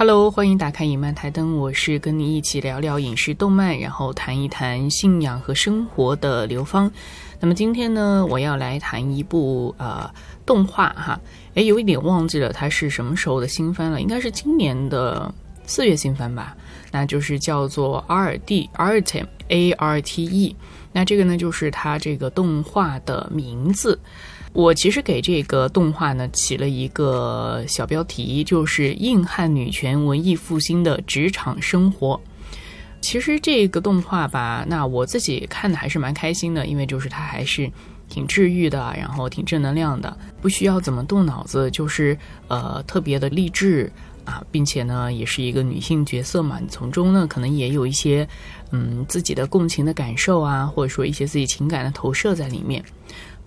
[0.00, 6.90] Hello，欢迎打开影漫台灯，我是跟你一起聊聊影视动漫，然后谈一谈信仰和生活的刘芳。
[7.38, 10.10] 那么今天呢，我要来谈一部呃
[10.46, 11.20] 动画哈，
[11.52, 15.30] 诶，有一点忘记了它是什么时候的新番了，应该是今年的
[15.66, 16.56] 四月新番吧，
[16.90, 20.56] 那就是叫做 R D Artem A R T E，
[20.92, 24.00] 那这个呢就是它这个动画的名字。
[24.52, 32.20] 我其实给这个动画呢起了一个小标题，就是硬汉女权文艺复兴的职场生活。
[33.00, 37.70] 其实这个动画吧，那我自己看的还是蛮开心的，因为就是它还是
[38.08, 43.90] 挺治愈的，然后挺正能量的，不需要怎么动脑子，就是呃特别的励志
[44.24, 48.28] 啊，并且呢也是一个女性角色嘛，你从中呢可能也有一些
[48.72, 52.84] 嗯自己的共情的感受啊，或者说一些自己情感的投射在里面。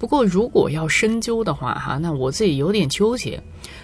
[0.03, 3.41] 不过，如果要深究的话，哈，那我自己有点纠结。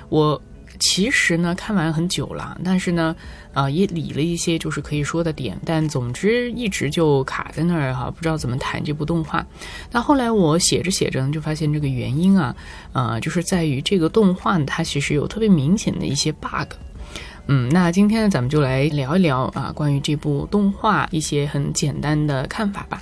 [0.09, 0.41] 我
[0.77, 3.15] 其实呢看完很久了，但是呢，
[3.53, 9.47] 啊，也理了一些就是可以说的点，但总之一直就卡在那儿哈，不知道怎么谈这部动画。
[9.93, 12.53] 那后来我写着写着呢，就发现这个原因啊，
[12.91, 16.73] 呃，就是在于这个动画它其实有特别明显的一些 bug。
[17.47, 23.01] 嗯，那今天呢，咱们就来聊一聊啊，关于这部动画一些很简单的看法吧。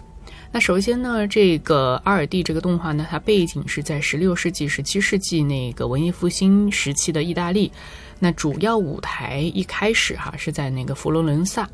[0.52, 7.72] 那首先呢，这个阿尔蒂这个动画呢，它背景是在十六世纪、十七世纪那个文艺复兴时期的意大利。
[8.20, 11.70] 那主要舞台一开始哈是在那个佛罗伦萨。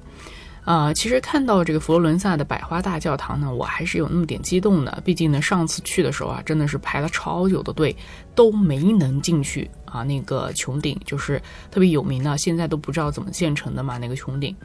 [0.65, 5.01] 啊，其实看到这个佛罗伦萨的百花大教堂呢，我还是有那么点激动的。
[5.03, 7.93] 毕竟呢，上次去的时候啊，真的是排了超久的队，
[8.33, 10.03] 都没能进去啊。
[10.03, 11.41] 那个穹顶就是
[11.71, 14.55] 特别有名的，现在都不知道怎么建成的嘛，那个穹顶。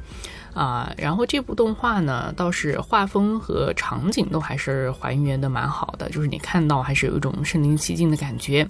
[0.55, 8.67] 啊，然后这部动画呢，倒是画风和场景都还是还原的蛮好的，就是你看到还是有一种身临其境的感觉。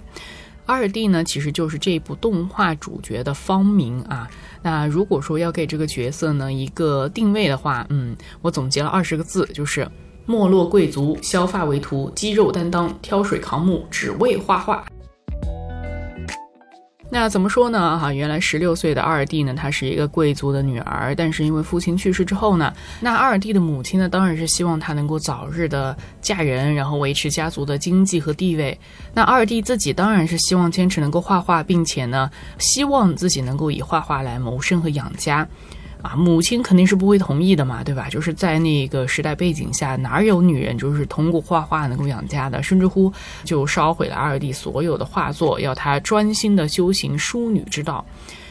[0.67, 4.29] 二弟呢，其实就是这部动画主角的芳名啊。
[4.61, 9.89] 那如果说要给这个角色呢一个定位的话，嗯，我总结了二十个字，就是
[10.27, 14.85] 没落贵族，削发为徒，肌肉担当，挑水扛木，只为画画。
[17.11, 17.97] 那怎么说呢？
[17.97, 28.79] 哈，原来十六岁的二弟呢，她是一个贵族的女儿，但是因为父亲去世之后呢，那二弟的母亲呢，当然是希望她能够早日的嫁人，然后维持家族的经济和地位。
[29.11, 35.47] 那二弟自己当然是希望坚持能够画画，并且呢，希望自己能够以画画来谋生和养家。
[36.01, 38.07] 啊，母亲肯定是不会同意的嘛，对吧？
[38.09, 42.63] 就是在那个时代背景下，哪有女人就是通过画画能够养家的？
[42.63, 43.11] 甚至乎
[43.43, 48.05] 就烧毁了二弟所有的画作，要他专心的修行淑女之道。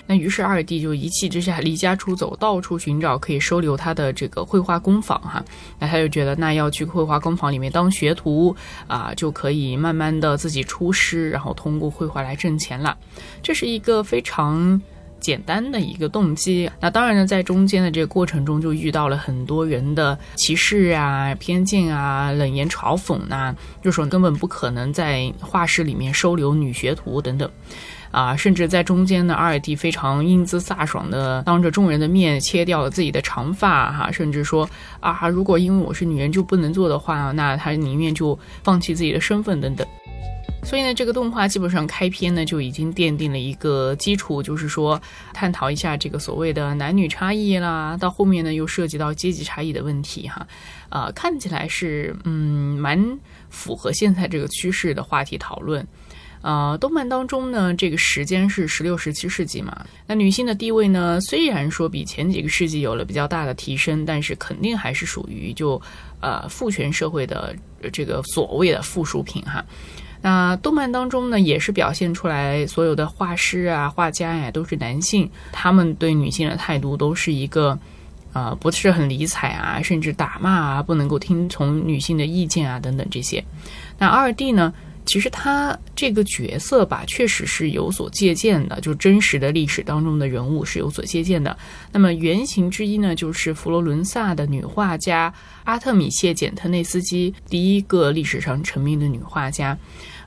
[0.06, 5.42] 那于是二弟就一气之下离家出走，到处寻找可以收留他的这个绘画工坊哈。
[5.78, 8.54] 那他就觉得，那要去绘画工坊里面当学徒
[8.87, 12.97] 啊，就可以慢慢的自己出师，然后通过绘画来挣钱了。
[13.42, 14.81] 这是一个非常。
[15.20, 27.50] 简单的一个动机，那当然呢，在中间的这个过程中，就遇到了很多人的歧视啊、偏见啊、冷言嘲讽呐，就说根本不可能在画室里面收留女学徒等等，
[28.10, 34.68] 啊，甚至在中间呢，阿尔蒂非常英姿飒爽的当着众人的面切掉了自己的长发，哈，甚至说
[35.00, 39.86] 啊，如果因为我是女人就不能做的话，那他宁愿就放弃自己的身份等等。
[40.64, 45.00] 所以呢，这个动画基本上开篇呢就已经奠定了一个基础，就是说
[45.32, 47.96] 探讨一下这个所谓的男女差异啦。
[47.98, 50.46] 到后面呢又涉及到阶级差异的问题哈，
[50.91, 55.86] 啊，看起来是嗯蛮符合现在这个趋势的话题讨论。
[56.41, 65.80] 呃，动漫当中呢，这个时间是十六、十七世纪嘛，那女性的地位呢，虽然说比前几个世纪有了比较大的提升，但是肯定还是属于就
[66.20, 67.56] 呃父权社会的
[67.92, 69.64] 这个所谓的附属品哈。
[70.20, 77.78] 那动漫当中呢，也是表现出来所有的画师啊、画家呀都是男性，他们对女性的态度都是一个，
[78.32, 83.42] 呃，不是很理睬啊，甚至打骂啊，不能够听从女性的意见啊，等等这些。
[83.98, 84.72] 那二弟呢？
[85.08, 91.56] 其实他这个角色吧，确实是有所借鉴的，就真实的历史当中的人物是有所借鉴的。
[91.90, 95.32] 那么原型之一呢，就是佛罗伦萨的女画家
[95.64, 99.76] 阿特米谢·简特内斯基，第一个历史上成名的女画家。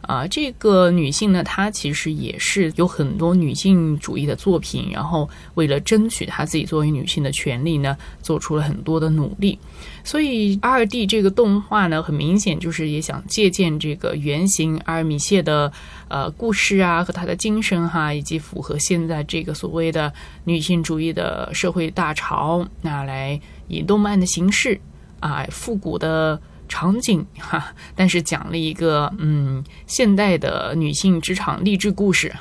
[0.02, 9.60] 啊，这个女性呢，她其实也是有很多女性主义的作品，然后为了争取她自己作为女性的权利呢，做出了很多的努力。
[10.04, 15.72] 所以二 D 这个动画呢，很明显就是也想借鉴这个原型阿尔米谢的
[16.08, 20.12] 呃故事啊和她的精神哈，以及符合现在这个所谓的
[20.44, 24.80] 女性主义的社会大潮，那来以动漫的形式
[25.20, 26.40] 啊复古的。
[26.74, 32.34] 场景哈， 但是讲了一个嗯现代的女性职场励志故事，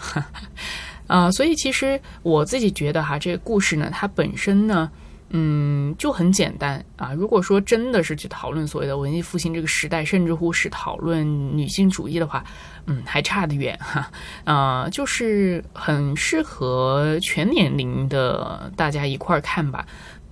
[1.08, 4.88] 啊，所以其实我自己觉得哈，这个故事呢，它本身呢。
[5.32, 7.12] 嗯，就很简单啊。
[7.12, 11.24] 如果说真的是去讨论所谓的文艺复兴这个时代，甚至乎是讨论
[11.56, 12.44] 女性主义的话，
[12.86, 14.10] 嗯，还差得远哈。
[14.44, 19.86] 啊，就是很适合全年龄的大家一块儿看吧。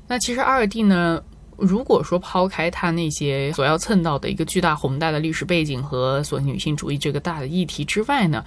[0.08, 1.22] 那其实二弟呢，
[1.56, 8.44] 如果说抛开他那些所要蹭到的一个巨大宏大的历史背景和所女性主义这个大的议题之外呢。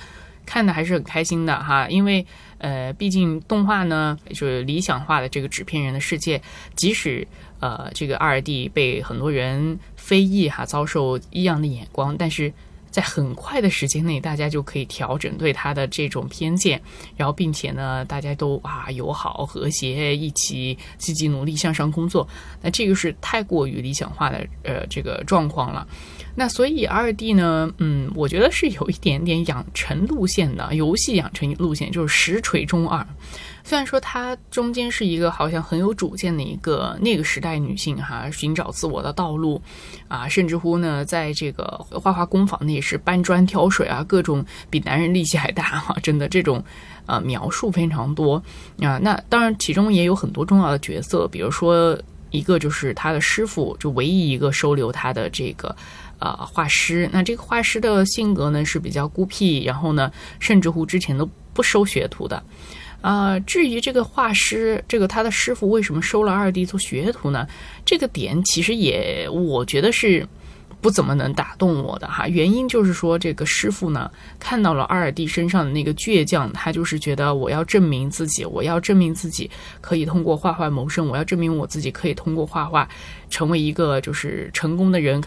[0.52, 2.26] 看的还是很开心的哈，因为
[2.58, 6.42] 呃，毕竟动画呢就是理想化的这个纸片人的世界，
[6.76, 7.26] 即使
[7.62, 12.52] 呃这个二弟被很多人非议哈，遭受异样的眼光，但是。
[12.92, 16.82] 在很快的时间内，大家就可以调整对他的这种偏见，
[17.16, 22.28] 然后并且呢，大家都啊友好和谐，一起积极努力向上工作。
[22.62, 25.88] 那这个是太过于理想化的呃这个状况了。
[26.36, 33.06] 那所以二弟呢，嗯，我觉得是有一点点养成路线的，游戏养成路线就是实锤中二。
[33.64, 39.62] 虽然说她中间是一个好像很有主见的一个那个时代女性哈，寻找自我的道路
[40.08, 46.64] 啊，甚至乎呢，在这个画画工坊那也是搬砖挑水啊，各种比男人力气还大哈， 真的这种
[47.06, 48.42] 呃描述非常多
[48.80, 48.98] 啊。
[48.98, 51.96] 那当然其中也有很多重要的角色，比如说
[52.32, 55.76] 一个就是他的师傅，就唯一一个收留他的这个
[56.22, 57.10] 呃画师。
[57.12, 60.10] 那这个画师的性格呢是比较孤僻，然后呢，
[60.40, 62.42] 甚至乎之前都不收学徒的。
[63.02, 67.48] 啊，至于这个画师，这个他的师傅为什么收了二弟做学徒呢？
[67.84, 70.24] 这个点其实也，我觉得是
[70.80, 72.28] 不怎么能打动我的哈。
[72.28, 79.50] 原因就是说，这个师傅呢看到了二弟身上的那个倔强，他就是觉得我要证明自己，我要证明自己
[79.82, 82.88] 可以通过画画谋生，我要证明我自己可以通过画画
[83.32, 85.20] 成为一个就是成功的人。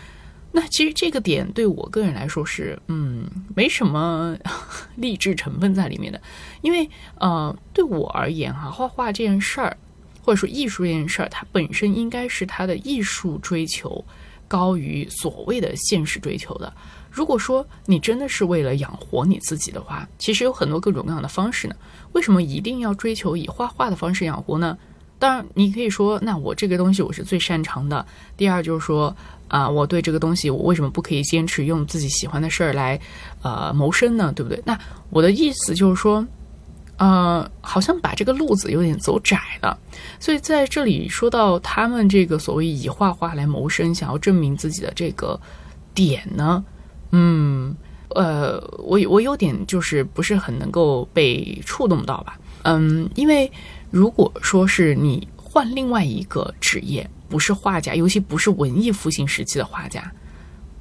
[0.57, 4.37] 那其实这个点对我个人来说是，嗯，没什么
[4.95, 6.23] 励志成分在里面的，
[6.63, 9.77] 因为呃，对我而言哈，画画这件事儿，
[10.23, 14.05] 或者说艺术这件事儿，它本身应该是它的艺术追求
[14.47, 16.73] 高于所谓的现实追求的。
[17.11, 21.75] 如果说你真的是为了养活你自己的话，其实有很多各种各样的方式呢。
[22.13, 24.79] 为什么一定要追求以画画的方式养活呢？
[25.19, 28.05] 当然，你可以说，那我这个东西我是最擅长的。
[28.37, 29.15] 第二就是说。
[29.47, 32.99] 啊，我对这个东西，我为什么不可以坚持用自己喜欢的事儿来，
[33.43, 34.33] 呃，谋生呢？
[34.35, 34.61] 对不对？
[34.65, 34.77] 那
[35.11, 36.27] 我的意思就是说，
[36.97, 39.79] 呃，好像把这个路子有点走窄了。
[40.19, 45.39] 所以在这里说到他们这个所谓以画画来谋生，想要证明自己的这个
[45.95, 46.65] 点呢，
[47.13, 47.77] 嗯，
[48.09, 52.41] 呃，我我有点就是不是很能够被触动到吧？
[52.63, 53.53] 嗯，因为
[53.95, 57.09] 如果说是你换另外一个职业。
[57.27, 60.13] 不是画家，尤其不是文艺复兴时期的画家，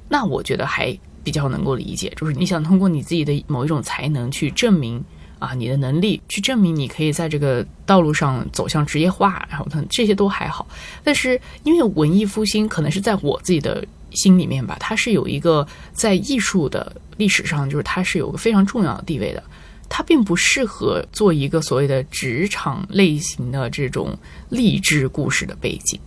[0.08, 2.12] 那我觉得还比较能够理解。
[2.16, 5.02] 就是你想通过你自己的某一种才能去证明
[5.40, 10.64] 啊，你的能力去证明你可以在这个道路上走向职业化，然后这些都还好。
[11.02, 19.42] 但是因为文艺复兴可能是在我自己的心里面吧，它是有一个在艺术的历史上，就是它是有个非常重要的地位的。
[19.96, 24.18] 它并不适合做一个所谓的职场类型的这种
[24.48, 26.00] 励志故事的背景。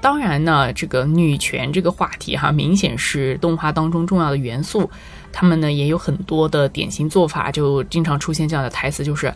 [0.00, 4.88] 当然呢，这个女权这个话题哈，明显是动画当中重要的元素。
[5.32, 9.34] 他们呢也有很多的典型做法，就经常出现这样的台词，就是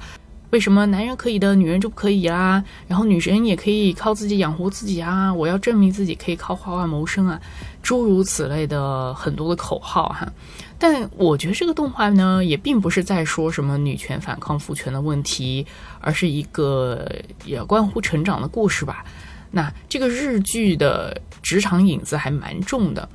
[0.54, 2.62] 为什么男人可以的，女人就不可以啦？
[2.87, 5.34] 然后女人也可以靠自己养活自己啊！
[5.34, 7.40] 我要证明自己可以靠画画谋生啊！
[7.82, 10.32] 诸如此类的很多的口号哈。
[10.78, 15.66] 但我觉得这个动画呢，也并不是在说什么女权反抗父权的问题，
[15.99, 17.04] 而是一个
[17.44, 19.04] 也关乎成长的故事吧。
[19.50, 23.08] 那这个日剧的职场影子还蛮重的，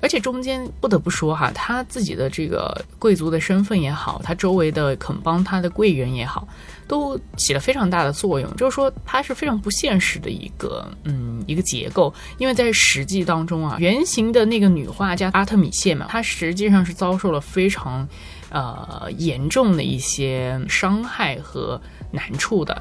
[0.00, 6.46] 而且中间不得不说哈，他自己的这个贵族的身份也好，他周围的肯帮他的贵人也好，
[6.86, 8.54] 都起了非常大的作用。
[8.56, 18.06] 就是说，他是非常不现实的一个嗯一个结构，因为在实际当中啊，原型的那个女画家阿特米谢嘛，她实际上是遭受了非常
[18.50, 21.80] 呃严重的一些伤害和
[22.12, 22.80] 难处的。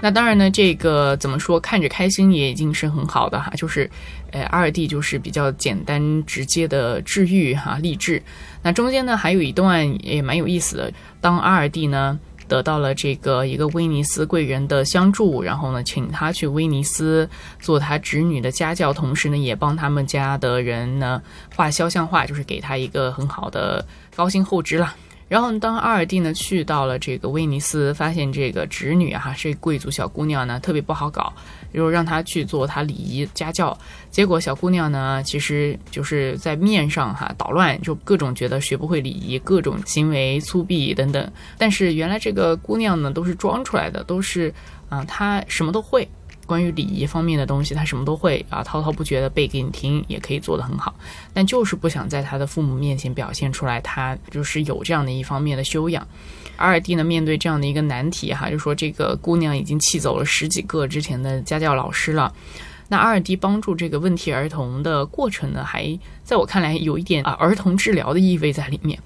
[0.00, 3.50] 那当然呢，这个怎么说，看着开心也已经是很好的哈。
[3.56, 3.90] 就是，
[4.32, 8.22] 呃，二弟就是比较简单直接的治愈哈，励志。
[8.62, 10.92] 那中间呢，还有一段也蛮有意思的。
[11.20, 17.28] 当阿尔蒂呢得到了这个一个威尼斯贵人的相助，然后呢，请他去威尼斯
[17.60, 21.22] 做他侄女的家教，同时呢，也帮他们家的人呢
[21.54, 24.94] 画肖像画，就是给他一个很好的高薪厚职了。
[25.28, 31.30] 然后当阿尔蒂呢去到了这个威尼斯，发现这个侄女哈，这贵族小姑娘呢特别不好搞，
[31.72, 33.76] 就让她去做她礼仪家教。
[34.10, 41.32] 结果小姑娘呢，其实就是在面上哈捣乱，就各种觉得学不会礼仪，各种行为粗鄙等等。
[41.56, 44.52] 但是原来这个姑娘呢都是装出来的，都是
[44.88, 46.08] 啊她什么都会。
[46.48, 50.94] 关于礼仪方面的东西，他什么都会啊，滔滔不绝的背给你听，也可以做得很好，
[51.34, 56.04] 但就是不想在他的父母面前表现出来，他就是有这样的一方面的修养。
[56.56, 62.34] 阿尔蒂呢，面对这样的一个难题哈，就说这个姑娘已经气走了十几个之前的家教老师了。
[62.88, 68.98] 那阿尔蒂帮助这个问题儿童的过程呢，还在我看来有一点啊儿童治疗的意味在里面。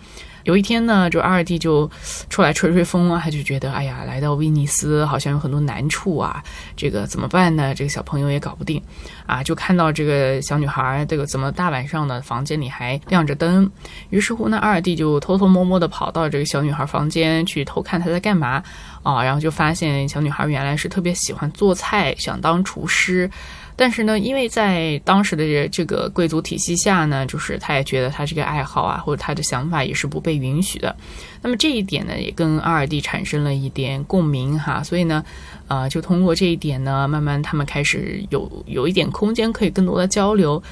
[0.44, 1.90] 有一天呢，就二弟就
[2.28, 6.42] 出来吹吹风啊，他就觉得，哎呀，来到威尼斯好像有很多难处啊，
[6.76, 7.74] 这个怎么办呢？
[7.74, 8.82] 这个小朋友也搞不定，
[9.26, 13.70] 啊，就看到这个小女孩，这个怎么大晚上的房间里还亮着灯？
[14.10, 18.62] 于是乎呢，二弟就偷偷摸摸的跑到这个小女孩房间去偷看她在干嘛
[19.02, 23.30] 啊，然后就发现小女孩原来是特别喜欢做菜，想当厨师。
[23.74, 30.94] 但是呢，因为在当时的这个贵族体系下呢，就是他也觉得他这个爱好啊，或者他的想法也是不被允许的。
[31.40, 34.82] 那么这一点呢，也跟阿尔蒂产生了一点共鸣哈。
[34.82, 35.24] 所以呢，
[35.68, 40.62] 呃，就通过这一点呢，慢慢他们开始有有一点空间可以更多的交流，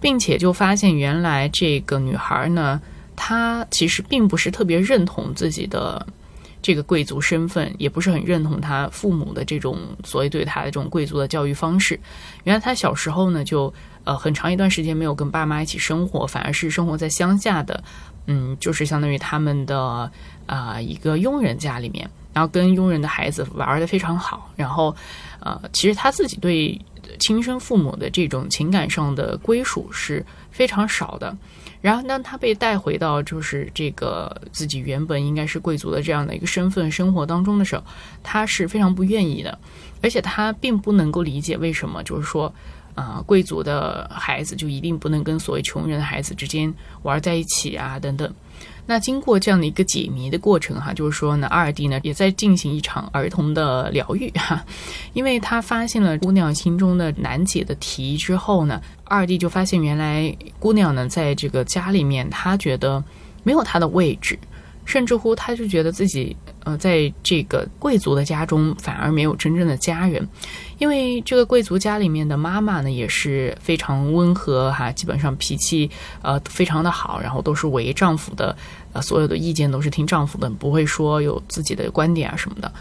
[0.00, 2.80] 并且就发现原来这个女孩呢，
[3.16, 6.06] 她其实并不是特别认同自己的。
[6.62, 11.98] 这个贵族身份也不是很认同他父母的这种所谓对他的这种贵族的教育方式。
[12.44, 13.72] 原来他小时候呢，就
[14.04, 17.82] 呃很长一段时间没有跟爸妈一起生活，反而是生活在乡下的，
[18.26, 20.10] 嗯，就是相当于他们的
[20.46, 24.50] 啊一个佣人家里面，然后跟佣人的孩子玩的非常好。
[24.56, 24.94] 然后
[25.40, 26.78] 呃，其实他自己对
[27.18, 31.34] 亲生父母的这种情感上的归属是非常少的。
[31.80, 37.82] 然后，当他被带回到就是这个自己原本应该是贵族的这样的一个身份生活当中的时候，
[38.22, 39.58] 他是非常不愿意的，
[40.02, 42.52] 而且他并不能够理解为什么，就是说，
[42.94, 46.72] 啊，贵族的孩子就一定不能跟所谓穷人的孩子之间
[47.02, 48.30] 玩在一起啊，等等。
[48.90, 54.64] 那经过这样的一个解谜的过程哈，就是说呢，阿尔蒂呢也在进行一场儿童的疗愈哈，
[55.12, 63.00] 因为他发现了姑娘心中的难解的题之后呢，阿尔蒂就发现原来姑娘呢在这个家里面，她觉得
[63.44, 64.36] 没有她的位置。
[64.86, 70.26] 甚至乎，他就觉得自己，呃，在这个贵族的家中反而没有真正的家人，
[70.78, 75.88] 因为这个贵族家里面的妈妈呢也是非常温和哈，基本上脾气
[76.22, 78.56] 呃非常的好，然后都是为丈夫的，
[78.92, 82.72] 啊，所有的意见都是听丈夫的，不会说有自己的观点啊什么的，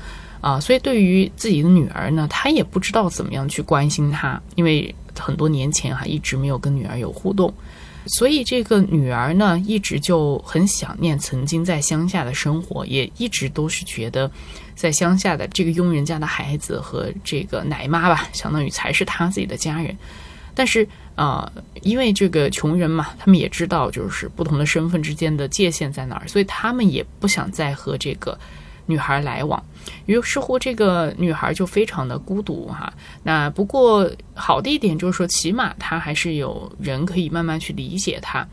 [0.41, 7.53] 啊，所以对于自己的女儿呢，她也不知道怎么样去关心她，因为很多年前哈一直没有跟女儿有互动。
[8.07, 14.31] 所以这个女儿呢，一直就很想念曾经在乡下的生活，也一直都是觉得，
[14.73, 19.95] 在乡下的这个佣人家的孩子和这个奶妈吧，相当于才是她自己的家人。
[20.59, 20.85] 但是
[21.15, 21.49] 啊，
[21.83, 28.37] 因为这个穷人嘛，他们也知道就是不同的身份之间的界限在哪儿，所以他们也不想再和这个。
[28.85, 29.63] 女孩来往，
[30.07, 32.91] 于是乎这个女孩就非常的孤独哈。
[33.21, 38.47] 那不过好的一点就是说，起码她还是有人可以慢慢去理解她。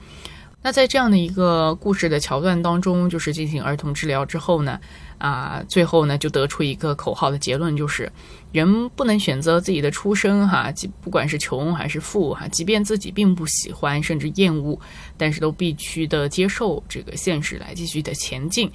[0.61, 4.79] 那在这样的一个故事的桥段当中，就是进行儿童治疗之后呢，
[5.19, 8.11] 啊，最后呢就得出一个口号的结论，就是
[8.53, 14.79] 人不能选择自己的出身哈，即不管是穷还是富哈，即便自己并不喜欢甚至厌恶，
[15.17, 18.71] 但是都必须的接受这个现实来继续的前进。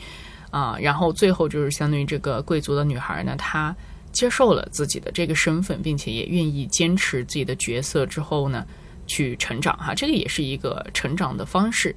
[0.50, 3.74] 啊，然后最后就是相当于这个贵族的女孩呢，她
[4.12, 8.66] 接受了自己的这个身份，并且也愿意坚持自己的角色之后呢，
[9.08, 11.96] 去成长哈，这个也是一个成长的方式。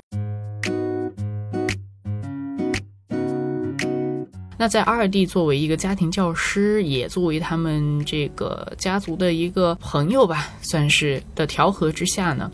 [4.65, 12.51] 那在二弟作为一个家庭教师，也作为他们这个家族的一个朋友吧，算是的调和之下呢。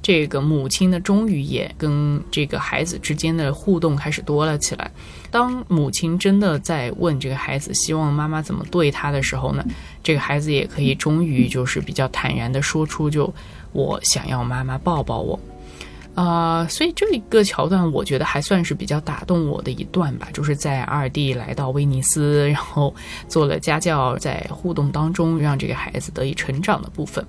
[0.00, 4.90] 这个母亲呢，终于也跟这个孩子之间的互动开始多了起来。
[5.30, 9.62] 当母亲真的在问这个孩子希望妈妈怎么对他的时候呢，
[10.02, 13.30] 这个孩子也可以终于就是比较坦然的说出，就
[13.72, 15.38] 我想要妈妈抱抱我。
[16.14, 22.94] 啊，所以这一个桥段，我觉得还算是比较打动我的一段吧，就是在二弟来到威尼斯，然后
[23.28, 27.24] 做了家教，在互动当中让这个孩子得以成长的部分。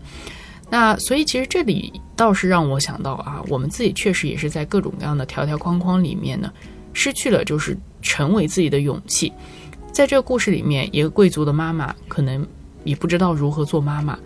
[0.70, 6.52] 那所以其实这里倒是让我想到啊，我们自己确实也是在各种各样的条条框框里面呢，
[6.92, 9.32] 失去了就是成为自己的勇气。
[9.92, 12.46] 在这个故事里面，一个贵族的妈妈可能
[12.84, 14.18] 也不知道如何做妈妈，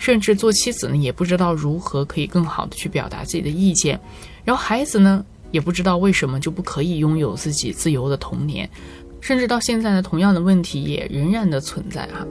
[0.00, 4.00] 甚至做妻子呢也不知道如何可以更好的去表达自己的意见。
[4.44, 8.68] 然后孩子呢也不知道为什么就不可以拥有自己自由的童年，
[9.20, 12.26] 甚至到现在呢，同样的问题也仍然的存在哈。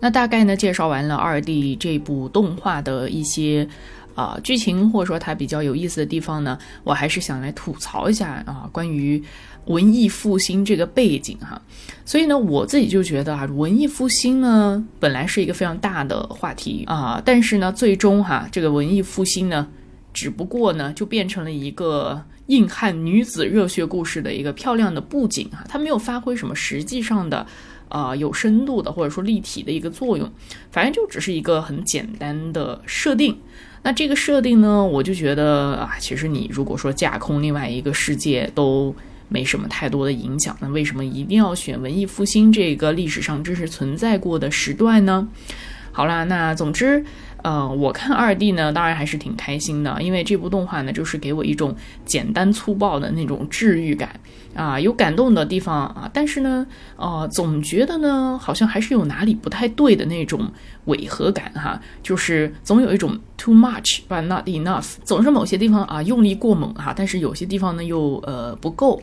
[0.00, 3.66] 那大概呢，介绍完了二 D 这部动画的一些
[4.14, 9.22] 啊剧情，或者说它比较有意思的地方呢，我还是想来吐槽一下啊，关于
[9.66, 11.60] 文艺复兴这个背景哈。
[12.04, 19.68] 所以呢，我自己就觉得啊，文艺复兴呢，本来是一个非常大的话题啊，但是呢，最终哈，这个文艺复兴呢，
[20.12, 27.46] 只不过呢，就变成了一个硬汉女子热血故事的一个漂亮的布景哈，它没有发挥什么实际上的。
[27.90, 30.28] 啊，有深度的或者说立体的一个作用，
[30.72, 33.36] 反正就只是一个很简单的设定。
[33.82, 38.92] 那这个设定呢，我就觉得啊，其实你如果说架空另外一个世界都
[39.34, 45.26] 没什么太多的影响，那为什么一定要选文艺复兴这个历史上真实存在过的时段呢？
[45.90, 47.04] 好啦，那总之。
[47.44, 54.18] 呃，我看二 D 呢，当然还是挺开心的，因为这部动画呢，就是给我一种简单粗暴的那种治愈感
[54.54, 60.50] 啊，有感动的地方啊，但是呢，呃，总觉得呢，好像还是有哪里不太对的那种
[60.86, 69.02] 违和感哈，就是总有一种 too much but not enough，总是某些地方啊用力过猛哈，但是有些地方呢又呃不够。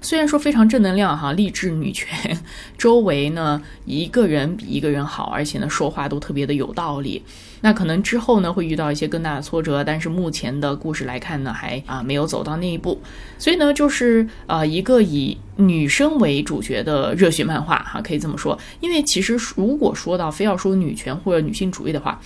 [0.00, 2.36] 虽然说非常正能量哈，励志女权，
[2.78, 7.22] 周围呢一个人比一个人好，而且呢说话都特别的有道理。
[7.62, 13.00] 那可能之后呢会遇到一些更大的挫折，但是目前的故事来看呢，还啊没有走到那一步。
[13.38, 18.58] 所以呢，就是呃一个以女生为主角的热血漫画哈，可以这么说。
[18.80, 22.20] 因为其实如果说到非要说女权或者女性主义的话，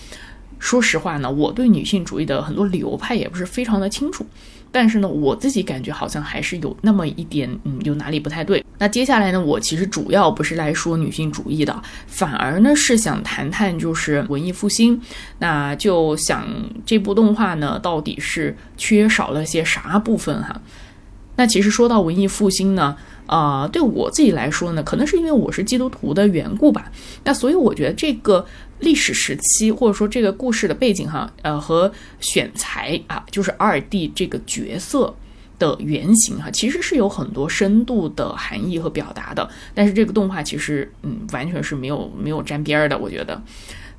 [0.59, 4.25] 说实话呢，我对女性主义的很多流派也不是非常的清楚。
[4.71, 8.63] 但是呢，我自己感觉好像还是有那么一点，嗯，有哪里不太对。
[8.77, 15.01] 那接下来呢，我其实主要不是来说女性主义的，反而呢是想谈谈就是文艺复兴。
[15.39, 16.47] 那就想
[16.85, 20.61] 这部动画呢，到底是缺少了些啥部分哈？
[21.35, 22.95] 那其实说到文艺复兴呢。
[23.27, 26.91] 啊，对我自己来说呢，可能是因为我是基督徒的缘故吧。
[27.23, 28.45] 那所以我觉得这个
[28.79, 35.13] 历史时期，或者说这个故事的背景哈，呃，和选材啊，就是二弟这个角色
[35.59, 39.49] 的原型哈，其实是有很多深度的含义和表达的。
[39.75, 43.41] 但是这个动画其实，嗯，完全是没有没有沾边儿的，我觉得。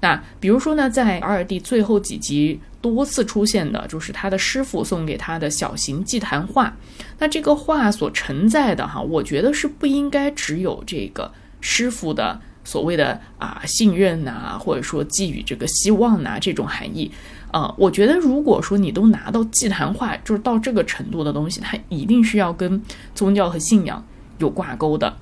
[0.01, 6.75] 那比如说呢，在二弟最后几集多次出现的，就是他的师傅送给他的小型祭坛画。
[7.19, 17.11] 那这个画所承载的哈，我觉得是不应该只有这个师傅的所谓的啊信任呐，或者说寄予这个希望呐这种含义。
[17.51, 22.81] 呃，我觉得如果说你都拿到祭坛画，就是到这个程度的东西，它一定是要跟
[23.15, 24.05] 宗教和信仰
[24.39, 25.17] 有挂钩的。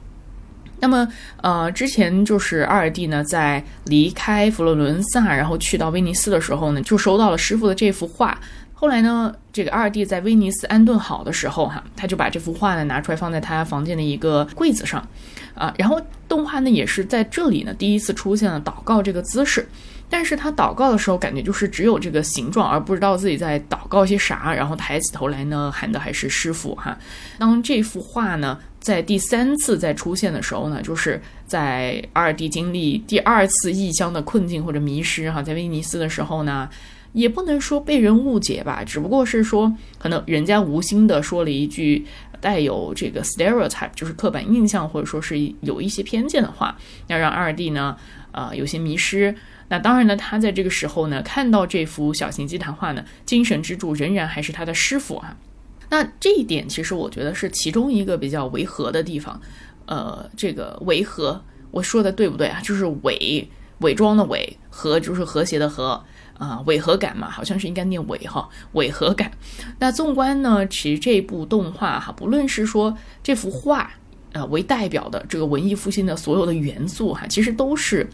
[0.81, 1.09] 那么，
[1.43, 8.39] 呃，之前就是二弟呢，在离开佛罗伦萨，然后去到威尼斯的时候呢，就收到了师傅的这幅画。
[8.79, 15.03] 后来呢，这个二弟在威尼斯安顿好的时候，哈，他就把这幅画呢拿出来放在他房间的一个柜子上，
[15.55, 19.67] 啊，然后动画呢也是在这里呢第一次出现了祷告这个姿势。
[20.09, 24.55] 但是他祷告的时候，感觉就是只有这个形状，而不知道自己在祷告些啥。
[24.55, 26.97] 然后抬起头来呢，喊的还是师傅哈。
[27.38, 36.71] 当这幅画呢，在第三次再出现的时候呢，就是在二弟经历第二次异乡的困境或者迷失哈，在威尼斯的时候呢，
[37.12, 42.07] 也不能说被人误解吧，只不过是说可能人家无心的说了一句
[42.40, 46.77] 带有这个 stereotype，就是刻板印象或者说是有一些偏见的话，
[47.09, 47.97] 要让二弟呢，
[48.31, 49.35] 呃，有些迷失。
[49.68, 55.37] 那当然呢，他在这个时候呢，看到这幅小型祭坛画呢，精神支柱仍然还是他的师傅啊。
[55.90, 59.40] 那这一点其实我觉得是其中一个比较违和的地方。
[59.87, 62.61] 呃，这个违和，我说的对不对啊？
[62.62, 63.48] 就是伪
[63.79, 66.02] 伪装的伪和就是和谐的和
[66.38, 69.31] 啊，违和感嘛，好像是应该念违哈，违和感。
[69.79, 73.90] 那纵观呢，其实这部动画哈，不论是说这幅画。
[74.33, 78.07] 呃，为代表的这个文艺复兴的所有的元素哈，其实都是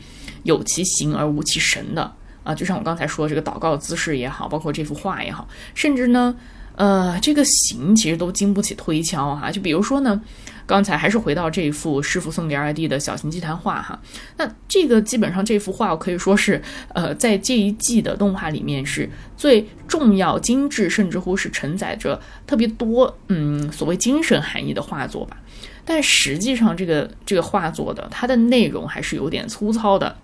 [0.42, 2.12] 有其形而无其神的
[2.44, 2.54] 啊。
[2.54, 6.34] 就像我刚才说这个祷告姿势也好，包括这幅画也好，甚至呢，
[6.76, 9.50] 呃，这个形其实都经不起推敲哈。
[9.50, 10.20] 就比如说呢，
[10.66, 14.00] 刚才还是回到这幅师傅送给二弟的小型祭坛画哈，
[14.36, 16.62] 那这个基本上这幅画我可以说是
[16.94, 25.36] 呃，在这一季的动画里面是最重要、精致，甚至乎是承载着特别多嗯所谓精神含义的画作吧。
[25.84, 30.16] 但实际上，这个这个画作的它的内容还是有点粗糙的，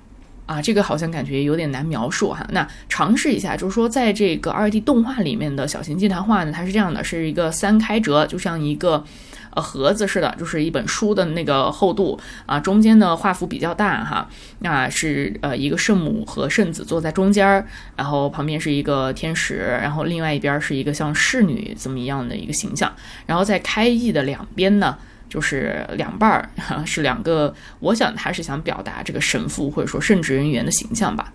[0.48, 2.44] 啊，这个好像感觉有点难描述哈。
[2.50, 9.04] 那尝试一下，就是说在这个二 D 动画里面的小型祭坛画呢，它是这样的，是一个三开折，就像一个。
[9.50, 22.92] 呃，盒子似的，就是一本书的那个厚度啊，中间的画幅比较大哈，那是呃一个圣母和圣子坐在中间，然后旁边是一个天使，然后另外一边是一个像侍女这么一样的一个形象，
[23.24, 26.48] 然后在开翼的两边呢，就是两半儿
[26.86, 31.32] 是两个，我想他是想表达这个神父或者说圣职人员的形象吧。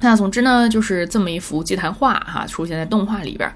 [0.00, 3.50] 那总之呢，就是这么一幅祭坛画哈，出现在动画里边。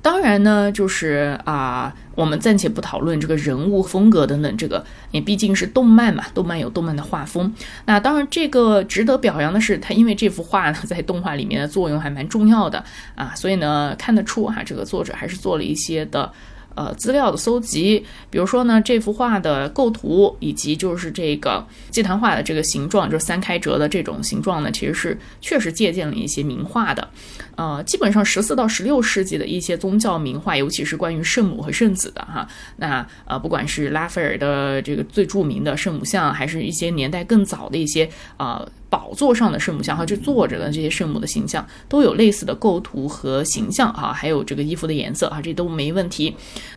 [0.00, 7.52] 当然呢，就是啊，我们暂且不讨论这个人物风格等等，这个也毕竟是动漫嘛，动漫有动漫的画风。
[7.86, 12.82] 那当然，这个值得表扬的是，它因为这幅画呢，在动画里面的作用还蛮重要的
[13.16, 16.32] 啊，所以呢，看得出哈，这个作者还是做了一些的。
[16.76, 27.08] 呃，资料的搜集，比如说呢，这幅画的构图以及就是这个祭坛画的这个形状，就是三开折的这种形状呢，其实是确实借鉴了一些名画的。
[27.56, 38.68] 呃，基本上十四到十六世纪的一些宗教名画，尤其是关于圣母和圣子的哈，那呃，不管是拉斐尔的这个最著名的圣母像，还是一些年代更早的一些呃。
[38.88, 46.34] 宝座上的圣母像，哈，就坐着的这些圣母的形象，都有类似的构图和形象，哈，还有这个衣服的颜色，哈，这都没问题。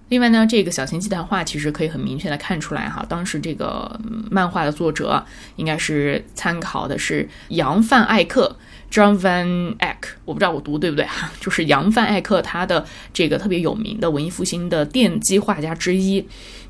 [0.10, 4.00] 另外呢，这个小型祭坛画其实可以很明确的看出来，哈，当时这个
[4.32, 5.24] 漫画的作者
[5.56, 8.58] 应该是参考的是杨范艾克
[8.92, 16.26] （John Van Eyck），我不知道我读对不对，哈， 就是杨范艾克他的这个特别有名的文艺复兴的奠基画家之一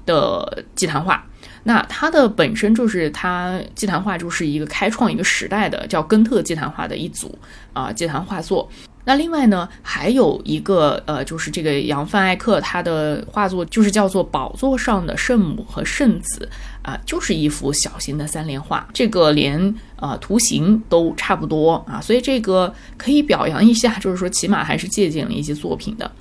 [0.05, 1.25] 的祭坛画。
[1.63, 7.37] 那它的本身就是它祭坛画，就是一个开创一个时代的叫根特祭坛画的一组
[7.73, 8.69] 啊祭坛画作。
[9.05, 16.47] 那另外呢，还有一个呃，就是这个杨范艾克他的画作，就是叫做宝座上的圣母和圣子
[16.83, 26.11] 啊，就是一幅小型的三联画，这个连呃图形都差不多啊，所以这个可以表扬一下，就是说起码还是借鉴了一些作品的。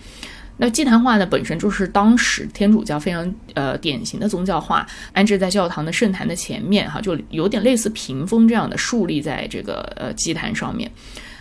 [0.61, 10.91] 那祭坛画呢，本身就是当时天主教非常呃典型的宗教画，安置在教堂的圣坛的前面，哈，就有点类似屏风这样的竖立在这个呃祭坛上面。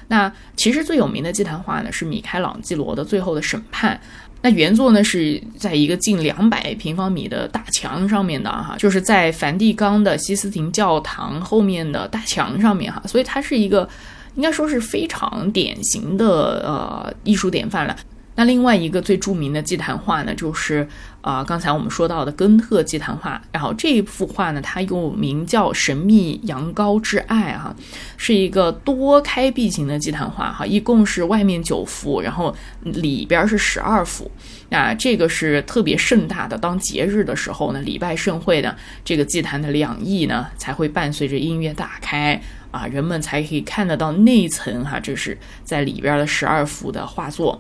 [0.08, 4.00] 那其实最有名的祭坛画呢，是米开朗基罗的《最后的审判》。
[4.40, 13.90] 那原作呢是在一个近两百平方米的大墙上面的哈，就是在梵蒂冈的西斯廷教堂后面的大墙上面哈，所以它是一个
[14.36, 17.98] 应该说是非常典型的呃艺术典范了。
[18.38, 20.88] 那另外一个最著名的祭坛画呢，就是
[21.22, 23.42] 啊，刚才我们说到的根特祭坛画。
[23.52, 27.76] 然后这一幅画呢，它又名叫《神秘羊羔之爱》哈，
[28.16, 34.30] 是一个多开闭型的祭坛画哈，一共是外面九幅，然后里边是十二幅。
[34.70, 47.60] 那这个是特别盛大的，当节日的时候呢，礼拜盛会的这个祭坛的两翼呢，才会伴随着音乐打开啊，人们才可以看得到内层哈，这是在里边的十二幅的画作。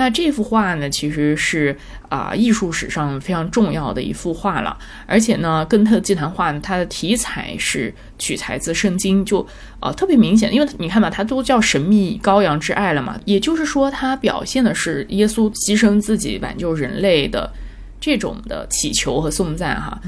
[0.00, 1.76] 那这幅画呢，其实是
[2.08, 4.74] 啊艺术史上非常重要的一幅画了。
[5.06, 9.46] 而且呢，根特祭坛画呢，它的题材是取材自圣经，就
[9.78, 10.50] 呃特别明显。
[10.54, 17.52] 因为你看吧，它都叫神秘羔羊之爱了嘛，也就是说，它表现的是耶稣牺牲自己挽救人类的
[18.00, 20.00] 这种的祈求和颂赞哈。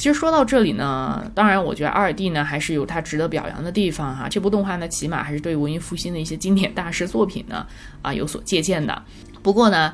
[0.00, 4.26] 其实说到这里呢，当然我觉得二弟呢还是有他值得表扬的地方哈。
[4.30, 7.66] 这部动画呢，起码还是对文艺复兴的一些经典大师作品呢
[8.00, 9.04] 啊有所借鉴的。
[9.42, 9.92] 不过呢，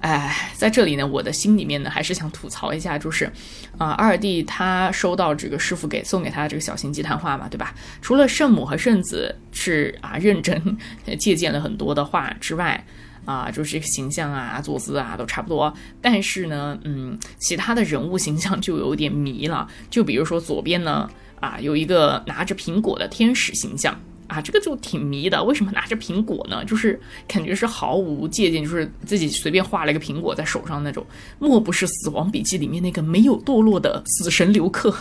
[0.00, 3.30] 哎，在这里呢，我的心里面呢还是想吐槽一下，就是
[3.78, 7.72] 啊，二弟他收到这个师傅给送给他的这个小型祭坛画嘛，对吧？
[8.02, 10.76] 除了圣母和圣子是啊认真
[11.16, 12.84] 借鉴了很多的画之外。
[13.24, 15.72] 啊，就是这个形象啊，坐姿啊，都差不多。
[16.00, 19.66] 但是呢，嗯，其他的人物形象就有点迷了。
[19.90, 21.08] 就比如说左边呢，
[21.40, 25.42] 啊，有一个拿着苹果的天使形象啊，这个就挺迷的。
[25.42, 26.64] 为什么拿着苹果呢？
[26.64, 31.04] 就是感觉是毫无借鉴，就是自己随便画了一个苹果在手上那种。
[31.38, 34.90] 莫不是《死亡笔记》里面那个没有堕落的死神刘克？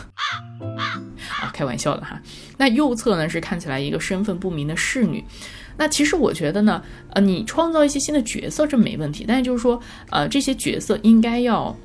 [1.39, 2.21] 啊，开玩笑的哈。
[2.57, 5.23] 那右侧呢，是看起来一个身份不明的侍女。
[5.77, 6.81] 那其实我觉得呢，
[7.13, 11.75] 呃，你创造一些新的角色这没问题，但是就是说，呃，这些角色应该要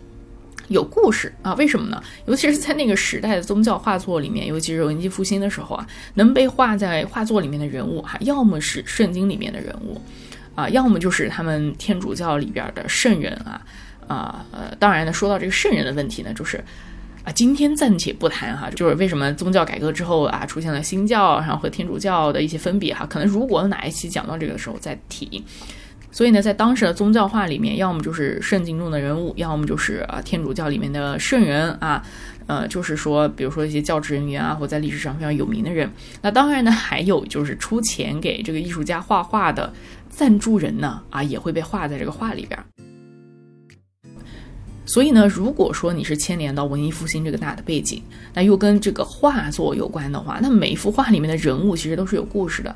[0.68, 1.55] 有故事啊？
[1.55, 2.03] 为什么呢？
[2.27, 10.01] 尤其是在那个时代的宗教画作里面，尤其是文艺复兴的时候啊，能被画在画作里面的人物哈，要么是圣经里面的人物，
[10.55, 13.64] 啊，要么就是他们天主教里边的圣人啊，
[14.07, 16.62] 啊，呃，当然呢，说到这个圣人的问题呢，就是。
[17.33, 25.45] 今天暂且不谈哈，就是为什么宗教改革之后啊，出现了新教，然后和天主教的一些分别哈，可能如果哪一期讲到这个时候再提。
[26.11, 32.03] 所以呢，在当时的宗教画里面，要么就是圣经中的人物，要么就是啊天主教里面的圣人啊，
[32.47, 35.88] 呃，就是说，比如说一些教职人员啊，或在历史上非常有名的人。
[36.23, 39.71] 那当然呢，还有就是出钱给这个艺术家画画的
[40.09, 42.59] 赞助人呢，啊，也会被画在这个画里边。
[44.88, 52.74] 所以呢，如果说你是牵连到文艺复兴这个大的背景，那又跟这个画作有关的话，那每一幅画里面的人物其实都是有故事的。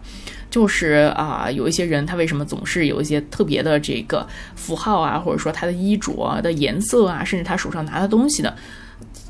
[0.50, 8.54] 就是啊，有一些人他为什么总是有一些特别的这个符号啊，或者说他的衣着的颜色啊，甚至他手上拿的东西的，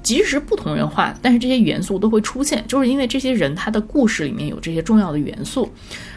[0.02, 5.70] 即使不同人画，但是这些元素都会出现，就是因为这些人他的故事里面有这些重要的元素。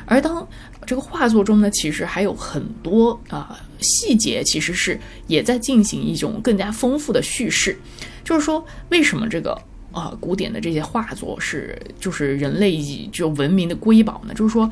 [0.08, 0.48] 而当
[0.88, 7.78] 这个画作中呢，其实还有很多啊细节，其实是也在进行一种更加丰富的叙事。
[8.24, 9.56] 就是说，为什么这个
[9.92, 14.34] 啊古典的这些画作是就是人类以就文明的瑰宝呢？
[14.34, 14.70] 就是说，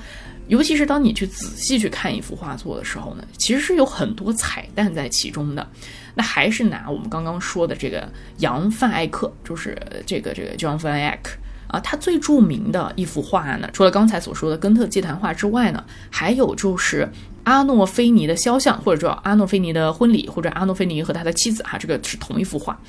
[0.47, 5.67] 尤其是当你去仔细去看一幅画作的时候呢，其实是有很多彩蛋在其中的。
[6.15, 11.19] 那还是拿我们刚刚说的这个杨范艾克，就是这个这个 John Van Eyck。
[11.67, 17.09] 啊，他最著名的一幅画呢，除了刚才所说的根特祭坛画之外呢，还有就是
[17.43, 22.79] 阿诺菲尼的肖像，或者说阿诺菲尼的婚礼，或者阿诺菲尼和他的妻子，哈，这个是同一幅画。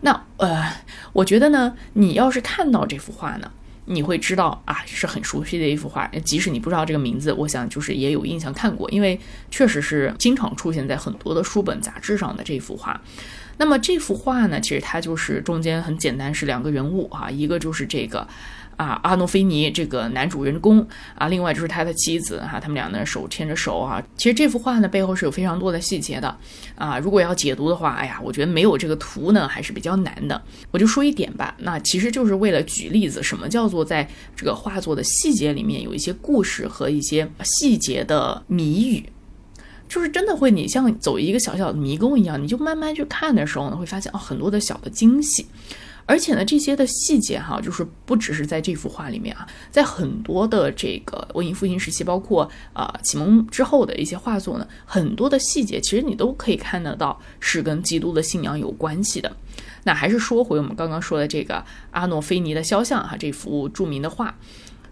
[0.00, 0.64] 那呃，
[1.12, 3.50] 我觉得呢，你要是看到这幅画呢，
[3.84, 9.18] 你会知道啊，是很熟悉的一幅画，即使你不知道这个名字，我想就是也有印象看过，因为
[9.50, 13.00] 确实是经常出现在很多的书本杂志上的这幅画。
[13.58, 18.26] 那么这幅画呢，其实它就是中间很简单，是两个人物啊，一个就是这个
[18.80, 24.02] 啊阿诺菲尼这个男主人公啊，另外就是他的妻子哈，他们俩呢手牵着手啊。
[24.16, 26.34] 其实这幅画呢背后是有非常多的细节的
[26.76, 30.40] 啊，如果要解读的话，哎呀，我觉得没有这个图呢还是比较难的。
[30.70, 39.04] 我就说一点吧，那其实就是为了举例子，什么叫做在这个画作的细节里面有一些故事和一些细节的谜语。
[39.88, 45.44] 就是真的会，你像走一个小小的迷宫一样，你就慢慢去看的时候呢，会发现哦，很多的小的惊喜，
[46.10, 59.30] 而且呢，这些的细节哈，就是不只是在这幅画里面啊，在很多的这个文艺复兴时期，包括啊启蒙之后的一些画作呢，很多的细节其实你都可以看得到是跟基督的信仰有关系的。
[59.84, 64.34] 那还是说回我们刚刚说的这个阿诺菲尼的肖像哈，这幅著名的画，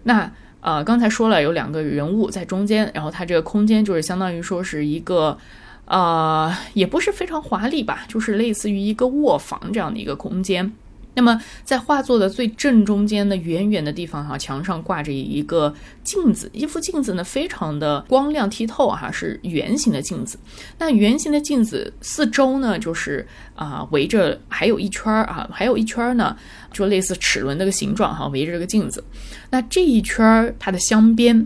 [0.03, 0.31] 那。
[0.61, 5.37] 呃，刚才说了有两个人物在中间，然后它这个空间就是相当于说是一个，
[5.85, 10.69] 呃，也不是非常华丽吧，就是类似于一个卧房这样的一个空间。
[11.19, 20.39] 那么，在画作的最正中间的远远的地方，哈，墙上挂着一个镜子，一副镜子呢，非常的光亮剔透，哈，是圆形的镜子。
[20.77, 26.37] 那圆形的镜子四周呢，就是啊，围着还有一圈儿啊，还有一圈儿呢，
[26.71, 29.03] 就类似齿轮那个形状，哈，围着这个镜子。
[29.49, 31.45] 那这一圈儿它的镶边。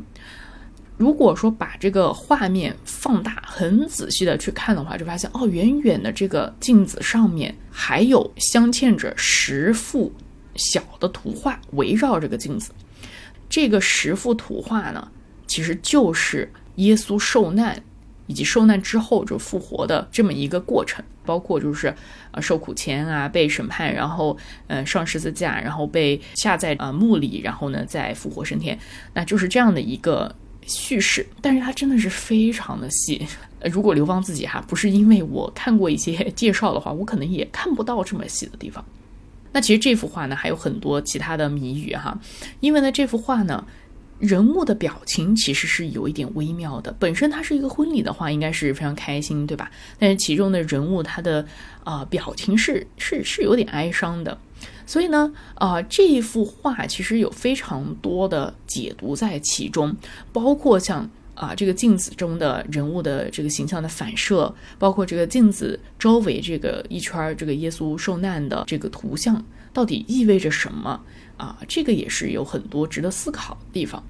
[0.96, 10.14] 如果说把这个画面放大，很仔细的去看的话，就发现哦，远远的这个镜子上面还有镶嵌着十幅
[10.56, 12.72] 小的图画围绕这个镜子。
[13.50, 15.12] 这个十幅图画呢，
[15.48, 17.82] 其实就是耶稣受难
[18.28, 21.94] 以及受难之后就复活的这么一个过程，包括就是
[22.32, 28.78] 呃受苦前啊，被审判，然后呃上十字架，然后被下在呃墓里，然后呢再复活升天，
[29.16, 30.34] 那就是这样的一个。
[30.68, 33.26] 叙事，但是它真的是非常的细。
[33.72, 38.84] 如果刘芳自己哈不是因为我看过一些 介绍的话，我可能也看不到这么细的地方。
[39.52, 42.20] 那其实这幅画呢还有很多其他的谜语哈，
[42.60, 43.66] 因为呢这幅画呢
[44.20, 46.94] 人物的表情其实是有一点微妙的。
[47.00, 49.72] 本身它是一个婚礼的话，应该是非常开心，对吧？
[50.00, 51.46] 但是其中的人物他的
[51.84, 54.38] 啊表情是是是有点哀伤的。
[54.86, 59.96] 所以呢，啊，这一幅画其实有非常多的解读在其中，
[60.32, 71.00] 包括像啊这个镜子中的人物的这个形象的反射，包括这个镜子周围这个一圈这个耶稣受难的这个图像到底意味着什么
[71.38, 71.58] 啊？
[71.68, 74.04] 这个也是有很多值得思考的地方。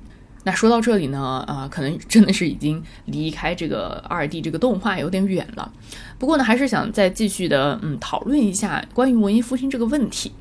[0.46, 5.72] 那说到这里呢，啊，可能 真的是已经离开这个二 D 这个动画有点远了。
[6.20, 10.34] 不过呢，还是想再继续的嗯讨论一下关于文艺复兴这个问题。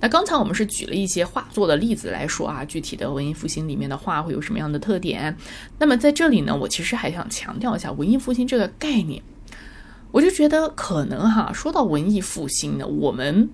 [0.00, 5.36] 那刚才我们是举了一些画作的例子来说啊，具体的文艺复兴里面的画会有什么样的特点？
[5.78, 9.22] 那么在这里呢，我其实还想强调一下文艺复兴这个概念。
[10.10, 13.48] 我就觉得可能哈，说到文艺复兴呢，我们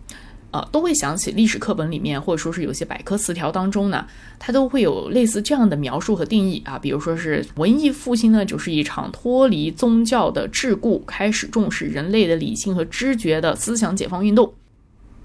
[0.52, 4.06] 呃都会想起历史课本里面，或者说是有些百科词条当中呢，
[4.38, 14.54] 它都会有类似这样的描述和定义啊，比如说是文艺复兴呢，就是一场脱离宗教的桎梏，开始重视人类的理性和知觉的思想解放运动。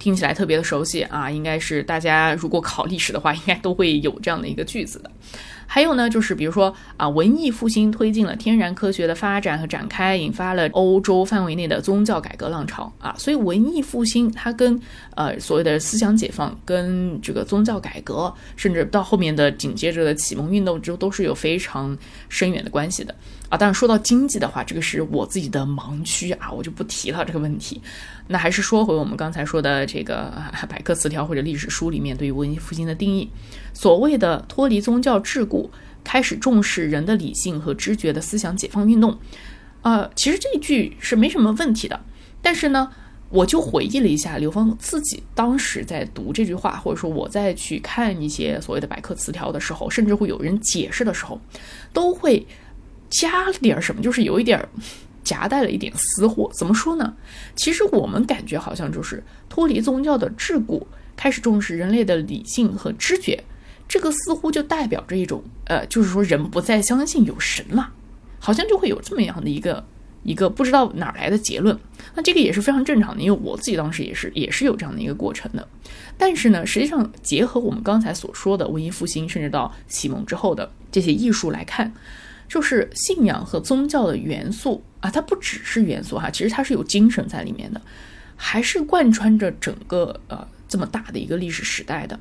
[0.02, 5.12] 听起来特别的熟悉啊，应该是大家如果考历史的话，应该都会有这样的一个句子的。
[5.74, 13.16] 还有呢，就是比如说啊，文艺复兴推进了天然科学的发展和展开，引发了欧洲范围内的宗教改革浪潮啊。
[13.18, 14.78] 所以文艺复兴它跟
[15.16, 23.16] 呃所谓的思想解放、跟这个宗教改革，甚至到后面的紧接着的启蒙运动，就都是有非常深远的关系的
[23.48, 23.58] 啊。
[23.58, 27.82] 当然说到经济的话，这个是我自己的盲区啊，我就不提了这个问题。
[28.28, 30.34] 那还是说回我们刚才说的这个
[30.70, 33.30] 百科词条或者历史书里面对于文艺复兴的定义，
[33.74, 35.70] 所谓的脱离宗教桎梏，
[36.04, 39.18] 开始重视人的理性和知觉的思想解放运动，
[39.82, 42.00] 呃，其实这句是没什么问题的。
[42.42, 42.92] 但是呢，
[43.30, 51.40] 我就回忆了一下刘芳自己当时在读这句话，或者说我在去看一些所谓的百科词条的时候，甚至会有人解释的时候，
[51.94, 52.46] 都会
[53.10, 54.68] 加点什么，就是有一点。
[55.24, 57.14] 夹带了一点私货，怎么说呢？
[57.56, 60.82] 其实我们感觉好像就是脱离宗教的桎梏，
[61.16, 63.44] 开始重视人类的理性和知觉，
[63.92, 67.92] 这个似乎就代表着一种，呃，就是说人不再相信有神了，
[68.40, 69.86] 好像就会有这么样的一个
[70.24, 71.78] 一个不知道哪来的结论。
[72.16, 75.68] 那这个也是非常正常的，因为我自己当时也是也是有这样的一个过程的。
[76.18, 81.92] 但是呢，实际上结合我们刚才所说的文艺复兴，甚至到启蒙之后的这些艺术来看。
[82.48, 87.82] 就是信仰和宗教的元素啊，它不只是元素哈，其实它是有精神在里面的，
[88.38, 92.18] 还是贯穿着整个呃这么大的一个历史时代的。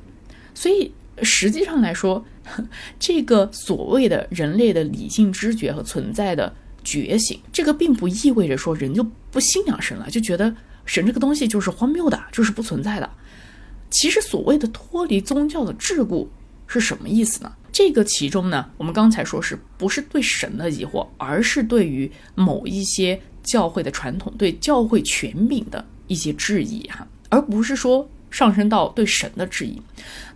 [0.53, 2.25] 所以实际上来说，
[2.99, 13.09] 这个所谓的人类的理性知觉和存在的觉醒，这个并不意味着说人就不信仰神了，就觉得神这个东西就是荒谬的，就是不存在的。
[13.89, 16.27] 其实所谓的脱离宗教的桎梏
[16.65, 17.51] 是什么意思呢？
[17.71, 29.79] 这个其中呢，我们刚才说是不是对神的疑惑，而是对于某一些教会的传统、对教会权柄的一些质疑哈，而不是说上升到对神的质疑。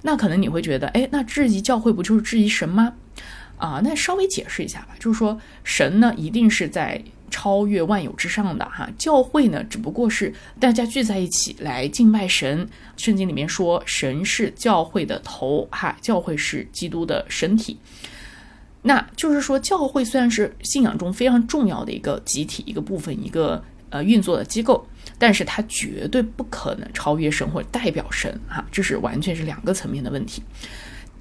[0.04, 2.94] 那可能你会觉得，哎，那质疑教会不就是质疑神吗？
[3.58, 7.02] 啊，那稍微解释一下吧，就是说神呢，一定是在。
[7.32, 12.66] 超越万有之上的哈教会呢，只不过是大家聚在一起来敬拜神。
[12.96, 17.78] 圣经里面说，神是教会的头哈，教会是基督的身体。
[18.84, 30.44] 那就是说，教会虽然是信仰中非常重要的一个集体、一个部分、一个呃运作的机构，但是它绝对不可能超越神或者代表神哈，这是完全是两个层面的问题。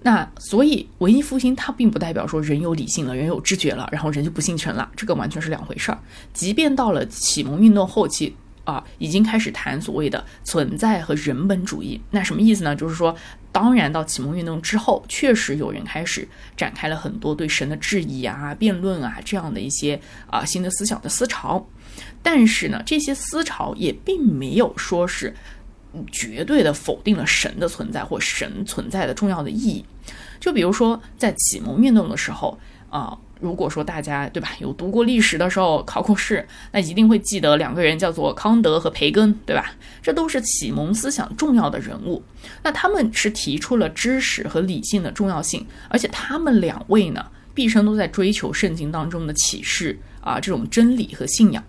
[0.03, 5.99] 那所以文艺复兴它并不代表说人有理性了，人有知觉了，然后人就不信神了，这个完全是两回事儿。
[6.35, 12.77] 即便到了启蒙运动后期啊，已经开始谈所谓的存在和人本主义，那什么意思呢？
[12.77, 13.17] 就是说，
[13.51, 21.67] 当然到启蒙运动之后，确实有人开始展开了很多对神的质疑啊、辩论啊这样的一些啊新的思想的思潮，
[22.25, 25.33] 但是呢，这些思潮也并没有说是。
[26.11, 29.85] 绝对的否定了神的存在或神存在的重要的意义。
[30.41, 32.59] 就比如说，在启蒙运动的时候
[32.91, 39.73] 啊，如果说大家对吧有读过历史的时候考过试，那一定会记得两个人叫做康德和培根，对吧？
[40.03, 42.21] 这都是启蒙思想重要的人物。
[42.65, 51.63] 那他们是提出了知识和理性的重要性，而且他们两位呢，毕生都在追求圣经当中的启示啊，这种真理和信仰。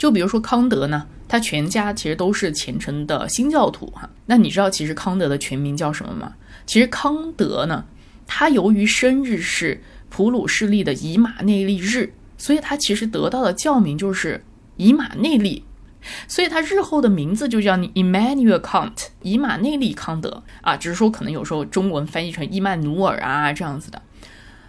[0.00, 1.06] 就比如说康德呢。
[1.30, 4.10] 他全家其实都是虔诚的新教徒哈。
[4.26, 6.32] 那你知道其实康德的全名叫什么吗？
[6.66, 7.84] 其实康德呢，
[8.26, 14.42] 他由于生日是普鲁士历的以马内利日，所以他其实得到的教名就是
[14.76, 15.62] 以马内利，
[16.26, 20.76] 所以他日后的名字就叫你 Emmanuel Kant，以马内利康德啊。
[20.76, 24.02] 只是说可能有时候中文翻译成伊曼努尔啊这样子的。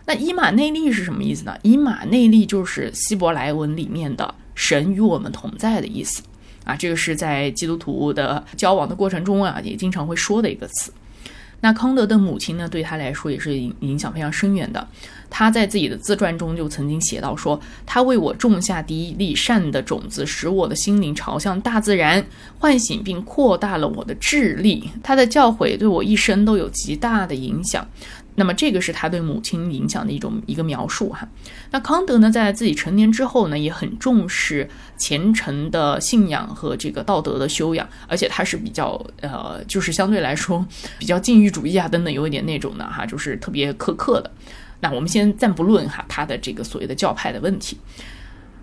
[0.06, 1.58] 那以马内利是什么意思呢？
[1.64, 6.22] 以马内利就是希伯来文里面的神与我们同在的意思。
[6.64, 10.94] 啊，这个是在基督徒的交往的过程中啊，也经常会说的一个词。
[11.64, 14.88] 那康德的母亲呢，对他来说也是影影响非常深远的。
[15.30, 22.24] 他在自己的自传中就曾经写到说，他为我种下第一粒善的种子，使我的心灵朝向大自然，
[22.58, 24.90] 唤醒并扩大了我的智力。
[25.04, 27.88] 他的教诲对我一生都有极大的影响。
[28.42, 31.28] 那么这个是他对母亲影响的一种一个描述哈。
[31.70, 40.66] 那康德呢，在自己成年之后呢，也很重视虔诚的信仰和这个道德的修养，而且他是比较呃，就是相对来说
[40.98, 44.32] 比较禁欲主义啊等等，有一点那种的哈，就是特别苛刻的。
[44.80, 47.78] 那我们先暂不论哈他的这个所谓的教派的问题。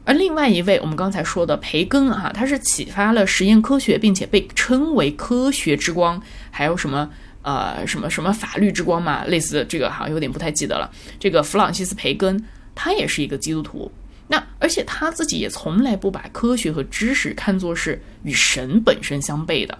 [0.04, 7.08] 而另外一位我们刚才说的培根啊，他是启发了实验科学，并且被称为科学之光，还有什么？
[7.42, 10.90] 呃，什么什么法律之光嘛，类似这个好像有点不太记得了。
[11.18, 12.44] 这个弗朗西斯培根，
[12.74, 13.90] 他也是一个基督徒，
[14.26, 19.78] 那而且他自己也从来不把科学和知识看作是与神本身相悖的。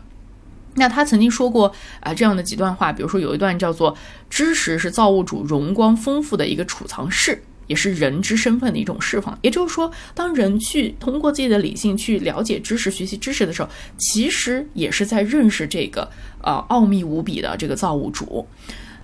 [0.75, 3.97] 那他曾经说过啊这样的几段话，比如说有一段叫做
[4.31, 7.43] “知识是造物主荣光丰富的一个储藏室”。
[7.69, 16.11] 也是人之身份的一种释放，也就是说，当人去通过自己的理性去了解知识、学习知识的时候，其实也是在认识这个
[16.43, 18.45] 呃奥秘无比的这个造物主。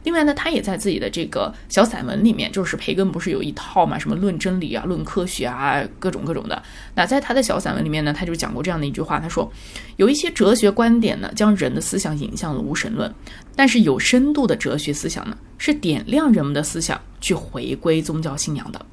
[0.04, 6.62] 另外呢，他也在自己的这个小散文里面，就是培根不是有一套嘛，什么论真理啊、论科学啊，各种各种的。
[6.94, 9.50] 那在他的小散文里面呢，他就讲过这样的一句话，他说，
[9.96, 13.12] 有一些哲学观点呢，将人的思想引向了无神论，
[13.56, 18.86] 但是有深度的哲学思想呢，是点亮人们的思想去回归宗教信仰的。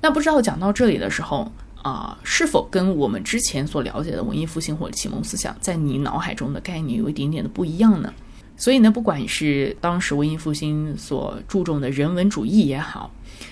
[0.00, 1.50] 那不知道讲到这里的时候
[1.82, 8.14] 啊，是否跟我们之前所了解的文艺复兴或者启蒙思想，在你脑海中的概念有一点点的不一样呢？
[8.58, 13.10] 所以呢，不管是当时文艺复兴所注重的人文主义也好，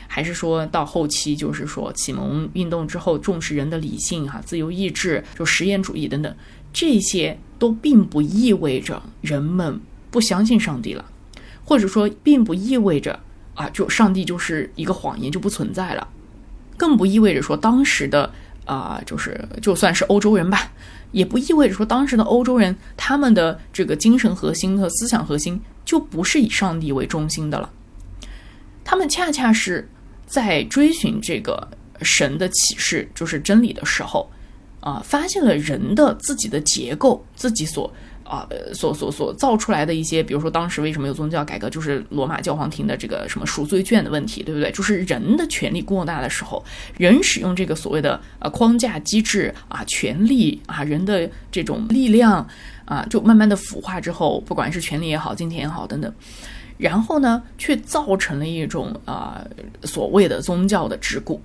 [0.09, 6.37] 还是说到后期就是说启蒙运动之后重视人的理性哈、自由意志、就实验主义等等，
[6.73, 9.81] 这些都并不意味着人们
[10.11, 11.05] 不相信上帝了，
[11.65, 13.21] 或者说并不意味着
[13.55, 16.09] 啊，就上帝就是一个谎言就不存在了，
[16.77, 18.29] 更不意味着说当时的
[18.65, 20.73] 啊，就是就算是欧洲人吧。
[21.13, 27.71] 也不意味着说，当时的欧洲人他们的这个精神核心和思想核心就不是以上帝为中心的了。
[28.85, 29.89] 他们恰恰是
[30.27, 31.69] 在追寻这个
[32.03, 34.31] 神的启示，就是真理的时候，
[34.81, 37.93] 啊，发现了人的自己的结构，自己所。
[38.29, 44.71] 啊，所所所造出来的一些，比如说当时为什么有宗教改革，就是罗马教皇廷的这个什么赎罪券的问题，对不对？
[44.73, 46.65] 就是人的权力过大的时候，
[46.99, 52.47] 人使用这个所谓的呃框架机制啊，权力啊，人的这种力量
[52.85, 56.13] 啊，就慢慢的腐化之后，不管是权力也好，金钱也好等等，
[56.77, 59.45] 然后呢，却造成了一种啊
[59.85, 61.39] 所谓的宗教的桎梏。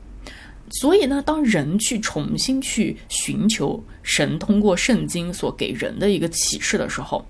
[0.71, 7.25] 所以呢，当人去重新去寻求神通过圣经所给人的一个启示的时候，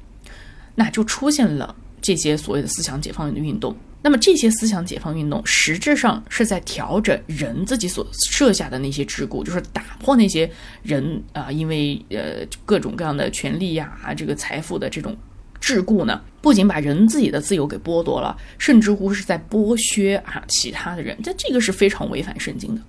[0.76, 3.76] 那就出现了这些所谓的思想解放的运动。
[4.04, 10.50] 那么这些思想解放运动实质上是在调整人自己所设下的那些桎梏，就是打破那些
[10.82, 15.16] 人啊，因为呃各种各样的权利呀、这个财富的这种
[15.62, 21.16] 桎梏呢，不仅把人自己的自由给剥夺了，甚至乎是在剥削啊其他的人。
[21.22, 22.82] 这这个是非常违反圣经的。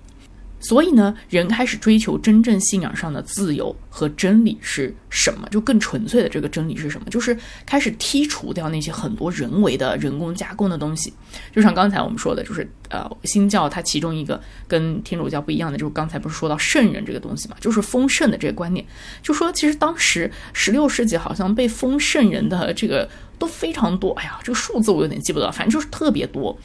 [0.63, 5.47] 所以呢，人开始追求真正信仰上的自由和真理是什么？
[5.51, 7.07] 就更纯粹的这个真理是什么？
[7.11, 11.13] 就是开始剔除掉那些很多人为的人工加工的东西。
[11.53, 18.85] 就像刚才我们说的，就是呃，新教它其中一个跟天主教不一样的，就是刚才不是说到圣人这个东西嘛，就是封圣的这个观念。
[19.21, 24.11] 就说其实当时十六世纪好像被封圣人的这个都非常多。
[24.13, 26.57] 哎呀，这个数字我有点记不得，反正就是特别多。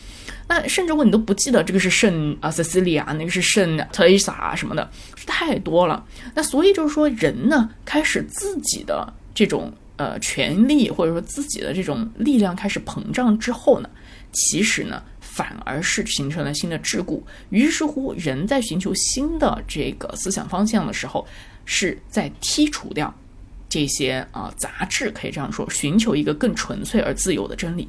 [0.49, 6.05] 那甚至乎你都不记得这个是圣啊，Cecilia，那个是圣 Teresa 什么的，是太多了。
[6.35, 13.91] 那所以就是说，人呢开始自己的这种呃权利或者说自己的这种力量开始膨胀之后呢，
[14.33, 17.21] 其实呢反而是形成了新的桎梏。
[17.51, 21.27] 于是乎，人在寻求新的这个思想方向的时候，
[21.67, 23.15] 是在剔除掉
[23.69, 27.89] 这些啊杂质，可以这样说，寻求一个更纯粹而自由的真理。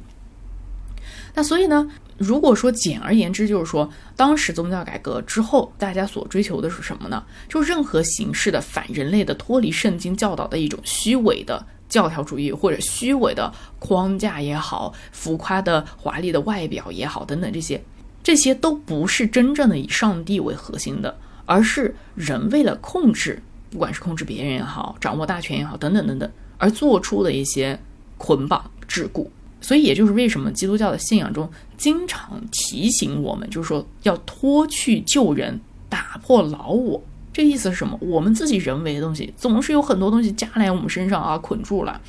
[1.34, 1.90] 那所以呢？
[2.18, 7.24] 如果说简而言之，就是说，当时宗教改革之后，大家所追求的是什么呢？
[7.48, 17.82] 就任何形式的反人类的、脱离圣经教导的一种虚伪的教条主义，或者虚伪的框架也好，浮夸的华丽的外表也好，等等这些，
[18.22, 21.16] 这些都不是真正的以上帝为核心的，
[21.46, 27.78] 而是人为了控制，不管是控制别人也好，掌握大权也好，等等等等，而做出的一些
[28.18, 29.26] 捆绑桎梏。
[29.62, 37.02] 所以，也就是为什么基督教的信仰中经常提醒我们，就是说要脱去旧人，打破老我。
[37.32, 37.96] 这意思是什么？
[38.00, 42.00] 我们自己人为的东西，总是有很多东西加来我们身上啊，捆住了。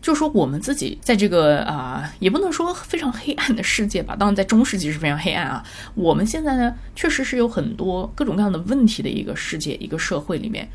[0.00, 4.16] 就说我们自己在这个啊，也不能说非常黑暗的世界吧。
[4.18, 5.62] 当然，在中世纪是非常黑暗啊。
[5.94, 10.66] 我们现在呢，确实是有很多各种各样的问题的一个世界、一个社会里面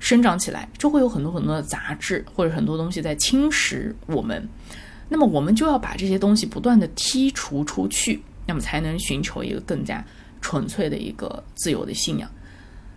[0.00, 4.44] 生长起来，就会有很多很多的杂质或者很多东西在侵蚀我们。
[5.08, 10.04] 那么我们就要把这些东西不断的剔除出去，那么才能寻求一个更加
[10.40, 12.28] 纯粹的一个自由的信仰。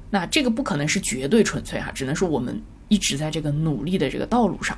[0.10, 4.78] 那这个不可能是绝对纯粹哈，只能说我们一直在这个努力的这个道路上。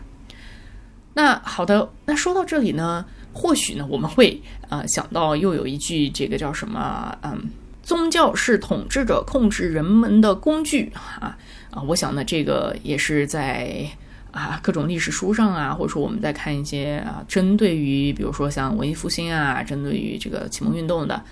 [1.14, 7.18] 那好的，那说到这里呢，或许呢我们会啊想到又有一句这个叫什么？
[7.22, 7.50] 嗯，
[7.84, 11.38] 宗教是统治者控制人们的工具啊
[11.76, 11.84] 啊！
[11.84, 13.88] 我想呢这个也是在。
[14.32, 21.24] 啊，各种历史书上啊，或者说我们在看一些啊，针对于比如说像文艺复兴啊，针对于这个启蒙运动的，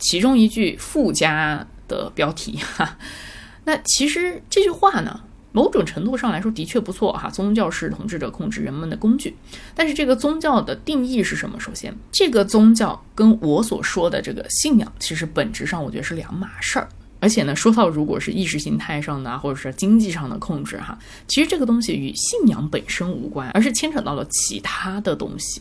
[0.00, 2.98] 其中一句附加的标题哈。
[3.62, 5.20] 那其实这句话呢，
[5.52, 7.30] 某种程度上来说的确不错哈。
[7.30, 9.36] 宗教是统治者控制人们的工具，
[9.76, 11.60] 但是这个宗教的定义是什么？
[11.60, 16.88] 首先，这个宗教跟我所说的这个信仰，其实本质上我觉得是两码事儿。
[17.20, 20.98] 而且呢，说到如果是意识形态上的或者是经济上的控制哈，
[21.28, 25.60] 其实这个东西与信仰本身无关，而是牵扯到了其他的东西。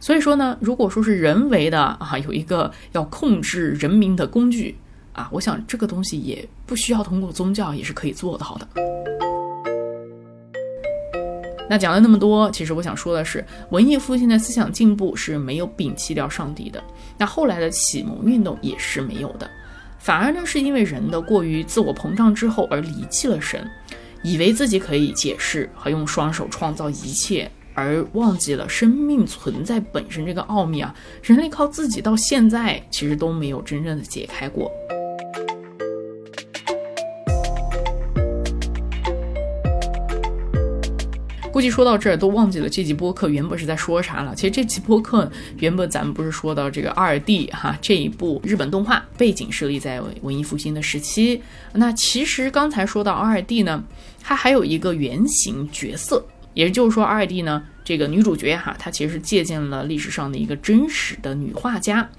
[0.00, 4.76] 所以说呢，如果说是人为的啊，有一个要控制人民的工具
[5.12, 8.68] 啊，我想这个东西也不需要通过宗教也是可以做到的。
[11.68, 16.82] 那讲了那么多，其实我想说的是，文艺复兴的思想进步是没有摒弃掉上帝的，
[17.18, 19.50] 那后来的启蒙运动也是没有的。
[20.06, 23.68] 反而呢，是因为人的过于自我膨胀之后而离弃了神，
[24.22, 30.94] 以为自己可以解释和用双手创造一切，而忘记了生命存在本身这个奥秘啊！
[31.24, 34.70] 人类靠自己到现在其实都没有真正的解开过。
[41.56, 44.34] 估计说到这儿都忘记了这集播客原本是在说啥了。
[44.34, 51.40] 其实这集播客原本咱们不是说到这个二 D 哈这一部日本动画背景设立在文艺复兴的时期。
[51.72, 53.82] 那其实刚才说到二 D 呢，
[54.22, 62.10] 它还有一个原型角色，也就是说二 D 呢这个女主角哈，她其实是借鉴了历史上的一个真实的女画家。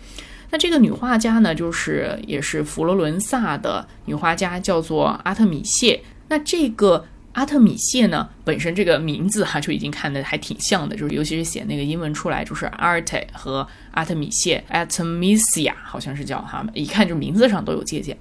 [0.50, 6.02] 那这个女画家呢，就是也是佛罗伦萨的女画家，叫做阿特米谢。
[6.28, 7.06] 那这个。
[7.38, 18.18] 阿特米谢呢，本身这个名字哈就已经看的还挺像的，就是尤其是写那个英文出来，就是 Arte 和阿特米谢 Artemisia 好像是叫哈，一看就名字上都有借鉴。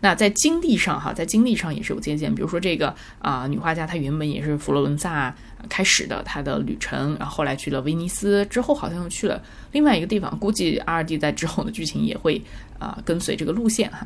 [0.00, 5.32] 那在经历上哈，在经历上也是有借鉴，比如说这个啊女画家她原本也是佛罗伦萨
[5.68, 9.40] 开始的她的旅程，然后后来去了威尼斯，之后好像又去了
[9.70, 12.42] 另外一个地方，估计阿尔蒂在之后的剧情也会
[12.80, 14.04] 啊跟随这个路线哈。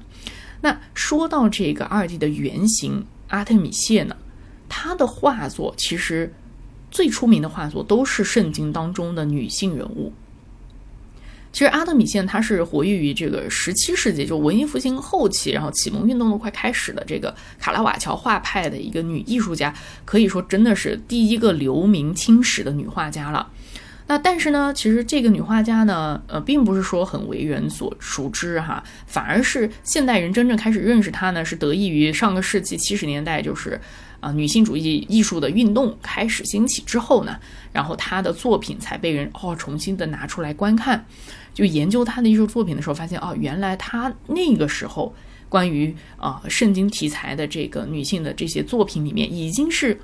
[0.61, 4.15] 那说到这个阿尔蒂的原型阿特米谢呢？
[4.71, 6.33] 他的画作其实
[6.91, 10.11] 最出名的画作都是圣经当中的女性人物。
[11.53, 23.51] 其实阿德米线他是活跃于这个十七世纪，就文艺复兴后期，然后启蒙运动都快开始的这个卡拉瓦乔画派的一个女艺术家，可以说真的是第一个留名青史的女画家了。
[24.07, 33.81] 那但是呢，其实这个女画家呢，呃，并不是说很为人所熟知哈，反而是现代人真正开始认识她呢，是得益于上个世纪七十年代就是。
[34.21, 37.37] 啊，女性主义艺术的运动开始兴起之后呢，
[37.73, 41.05] 然后她的作品才被人哦重新的拿出来观看。
[41.53, 45.13] 就研究她的艺术作品的时候，发现哦，原来她那个时候
[45.49, 50.01] 关于啊圣经题材的这个女性的这些作品里面，已经是。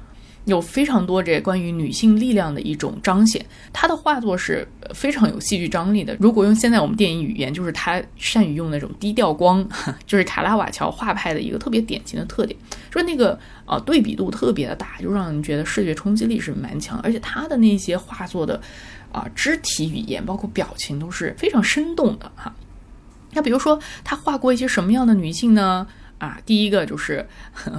[0.47, 6.17] 有非常多这关于女性力量的一种彰显，她的画作是非常有戏剧张力的。
[6.21, 9.69] 如果用现在我们电影语言，就是她善于用那种低调光，
[10.07, 12.59] 就是卡拉瓦乔画派的一个特别典型的特点。
[12.91, 16.99] 说那个呃对比度特别的大，就让人觉得视觉冲击力是蛮强。
[17.01, 18.61] 而且她的那些画作的
[19.11, 22.55] 啊肢体语言，包括表情都是非常生动的哈。
[23.33, 25.87] 那比如说她画过一些什么样的女性呢？
[26.19, 27.27] 啊，第一个就是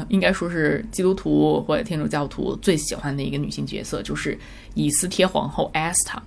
[0.09, 4.37] 应该说是基督徒或者天主教徒最喜欢的一个女性角色，就是
[4.75, 6.19] 以斯帖皇后 Esther。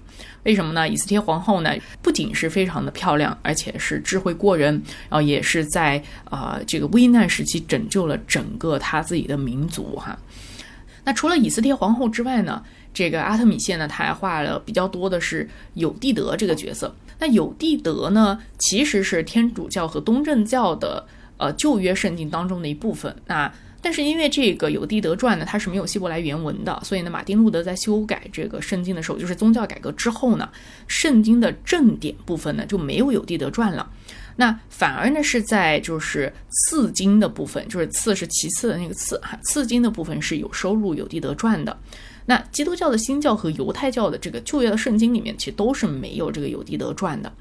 [0.43, 0.89] 为什么呢？
[0.89, 4.73] 以斯帖皇后呢，不仅是非常的漂亮，而且是智慧过人，
[5.09, 10.19] 然后也是在啊这个危难时期拯救了整个他自己的民族哈。
[11.05, 16.93] 那除了以斯帖皇后之外呢，这个阿特米谢呢，他还画了比较多的是有蒂德这个角色。
[17.21, 21.07] 那有蒂德呢，其实是天主教和东正教的。
[21.41, 23.15] 呃，旧约圣经当中的一部分。
[23.27, 23.51] 那
[23.83, 30.47] 但是因为这个有地德传呢，它是没有希伯来原文的，所以呢，马丁路德在修改这个圣经的时候，就是宗教改革之后呢，
[30.87, 33.91] 圣经的正典部分呢就没有有地德传了。
[34.37, 41.75] 那反而呢是在就是次经的部分，就是次是其次的那个次哈，次经的部分是有收录有地德传的。
[42.27, 47.33] 那基督教的新教和犹太教的这个旧约的圣经里面，其实都是没有这个有地德传的。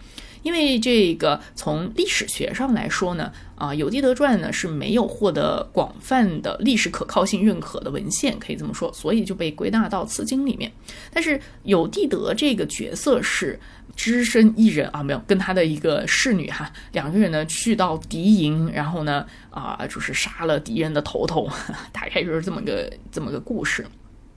[0.41, 10.71] 因为这个从历史学上来说呢，啊，《有地德传》呢是没有获得广泛的历史可靠性认可的文献，可以这么说，所以就被归纳到次经里面。
[11.11, 13.59] 但是有地德这个角色是
[13.95, 21.49] 只身一人啊，没有跟他的一个侍女哈，两个人呢去到敌营，然后呢啊，就是杀了敌人的头头，
[21.91, 23.85] 大概就是这么个这么个故事。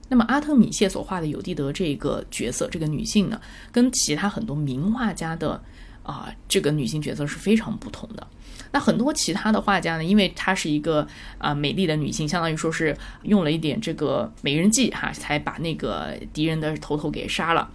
[0.09, 3.39] 那么阿特米谢所画的有地德这个角色，这个女性呢，
[3.71, 5.63] 跟其他很多名画家的。
[6.03, 8.27] 啊，这个女性角色是非常不同的。
[8.71, 17.69] 那很多其他的画家呢，因为她是一个啊美丽的女性，相当于说是用了一点这个美人计哈，才把那个敌人的头头给杀了。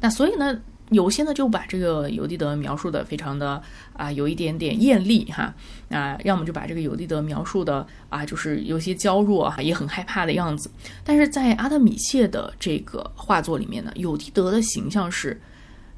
[0.00, 0.58] 那所以呢，
[0.90, 3.62] 有些呢就把这个尤蒂德描述的非常的
[3.92, 5.54] 啊，有一点点艳丽哈
[5.90, 10.70] 啊，要么就把这个尤蒂德描述的啊，就是有些娇弱哈，也很害怕的样子。
[11.04, 15.40] 但是在阿特米谢的这个画作里面呢，尤蒂德的形象是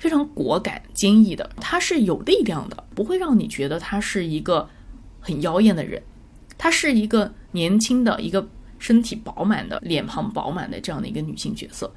[0.05, 4.69] 非常果敢、坚毅的，他是有力量的，不会让你觉得他是一个
[5.19, 6.03] 很妖艳的人，
[6.59, 8.47] 他是一个年轻的一个
[8.79, 11.91] 身体饱满的、脸庞饱满的这样的一个女性角色，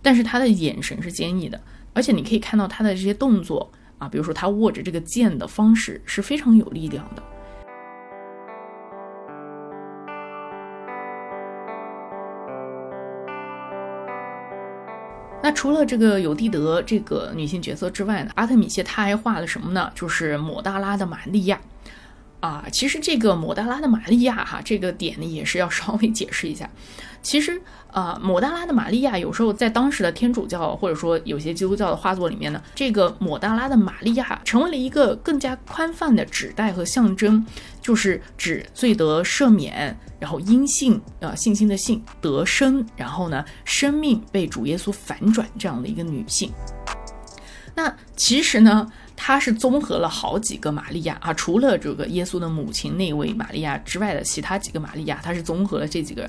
[0.00, 1.60] 但是她的眼神是坚毅的。
[1.92, 7.22] 而且你可以看到他的这些动作啊，比如说他握着这个剑的方式是非常有力量的。
[15.52, 19.90] 除了这个有蒂德这个女性角色之外呢，阿特米谢他还画了什么呢？
[19.94, 21.60] 就是抹大拉的玛利亚。
[22.40, 26.70] 啊，其实这个抹大拉的玛利亚哈，这个点呢也是要稍微解释一下。
[27.20, 27.60] 其实，
[27.92, 37.44] 啊，抹大拉的玛利亚有时候在当时的天主教或者说有些基督教的画作里面呢，这个抹大拉的玛利亚成为了一个更加宽泛的指代和象征，
[37.80, 46.52] 就是指罪得赦免，然后因信，呃，信心的信得生，然后呢，生命被主耶稣反转这样的一个女性。
[47.74, 48.90] 那其实呢？
[49.22, 56.28] 她是综合了好几个玛利亚啊，除了这个耶稣的母亲那位玛利亚之外的其他几个玛利亚，她是综合了这几个。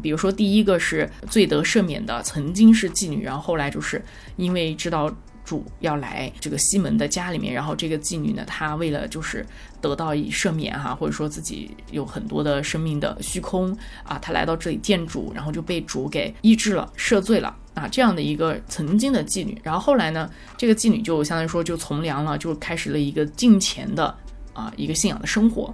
[0.00, 4.02] 比如说，第一个是罪得赦免的，曾经是妓女，然后后来就是
[4.36, 9.44] 因为知道主要来这个西门的家里面，然后这个妓女呢，她为了就是
[9.80, 17.56] 得到以赦免哈，或者说自己有很多的生命的虚空啊，她来到这里见主，然后就被主给医治了，赦罪了。
[17.72, 24.12] 啊，这样的一个曾经的妓女，然后后来呢，这个妓女就相当于说就从良了，就开始了一个敬虔的
[24.52, 25.72] 啊一个信仰的生活。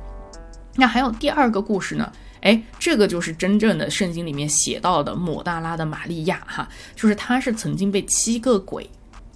[0.74, 8.88] 那还有第二个故事呢，哎，这个就是真正的圣经里面写到的抹大拉的玛利亚哈，就是她是曾经被七个鬼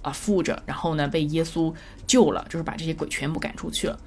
[0.03, 1.73] 啊附着，然后呢被耶稣
[2.05, 3.99] 救了，就是把这些鬼全部赶出去了。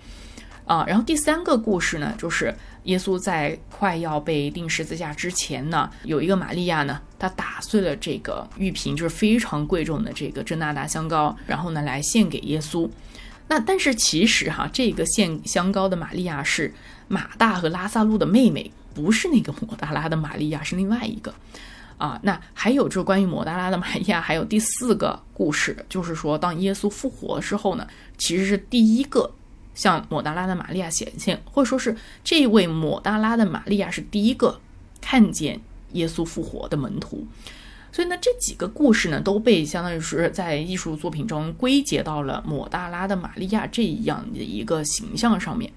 [0.67, 2.55] 啊，然后第三个故事呢，就是
[2.85, 12.89] 耶稣在快要被钉十字架之前呢，有一个玛利亚呢，她打碎了这个玉瓶，就是非常贵重的这个真纳达香膏，然后呢来献给耶稣。
[13.47, 16.73] 那但是其实哈，这个献香膏的玛利亚是
[17.09, 21.35] 马大和拉萨路的妹妹，不是那个抹大拉的玛利亚，是另外一个。
[21.99, 27.87] 啊，那还有就是关于抹大拉的玛利亚，还有第四个故事，就是说当耶稣复活之后呢，
[28.17, 29.31] 其实是第一个。
[29.75, 34.61] 向抹大拉的玛利亚显现，或者说是这位抹大拉的玛利亚是第一个
[35.01, 35.61] 看见
[35.93, 37.27] 耶稣复活的门徒，
[37.93, 45.73] 所以呢，这几个故事呢都被相当于是在艺术作品中归结到了抹大拉的玛利亚这样的一个形象上面。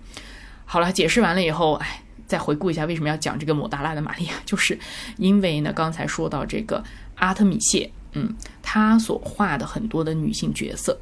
[0.66, 4.78] 好了，解释完了以后，哎，再回顾一下为什么要讲这个抹大拉的玛利亚，就是
[5.18, 6.84] 因为呢，刚才说到这个
[7.16, 11.00] 阿特米谢，嗯，他所画的很多的女性角色。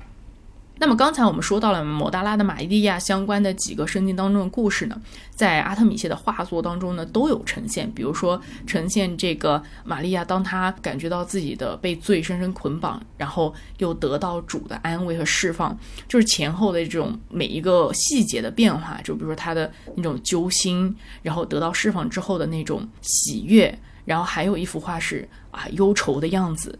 [0.78, 5.01] 那么刚才我们说到了抹大拉的玛利亚相关的几个圣经当中的故事呢，
[5.32, 7.89] 在阿特米谢的画作当中呢都有呈现。
[7.91, 15.78] 比如说呈现这个玛利亚，当她感觉到自己的被罪深深捆绑，然后又得到主的安慰和释放，
[16.09, 18.99] 就是前后的这种每一个细节的变化。
[19.01, 26.78] 就比如说她的那种揪心，然后得到释放之后的那种喜悦，然后还有一幅画是啊忧愁的样子。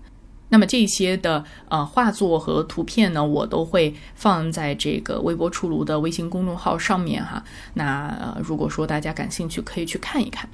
[0.50, 7.44] 那么这些的呃画作和图片呢，我都会放在这个微博出炉的微信公众号上面哈。
[7.74, 10.48] 那、如果说大家感兴趣，可以去看一看。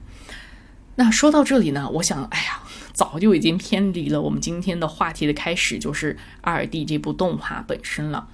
[0.95, 2.61] 那说到这里呢，我想，哎呀，
[2.93, 8.27] 早就已经偏离了我们今天的话题的开始，就是《阿尔蒂》这部动画本身了。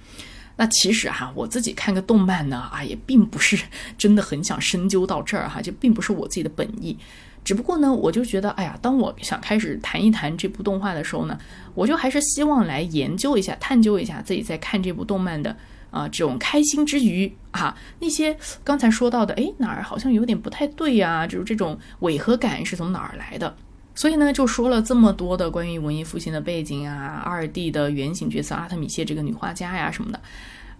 [0.56, 3.56] 那其实哈，我自己看个动漫呢，啊，也并不是
[3.96, 6.98] 真的很想深究到这儿哈，就并不是我自己的本意。
[7.48, 11.38] 只不过呢，我就觉得，哎呀，当我想开始谈一谈这部动画的时候呢，
[11.74, 15.56] 我就还是希望来研究一下、探究一下自己在看这部动漫的
[15.90, 23.56] 啊这种开心之余啊，那些刚才说到的，哎哪儿好像有点不太对呀，就是这种违和感是从哪儿来的？
[23.94, 30.20] 所以呢，就说了这么多的关于文艺复兴的背景啊，二 D 的原型角色阿特米谢这个女画家呀什么的。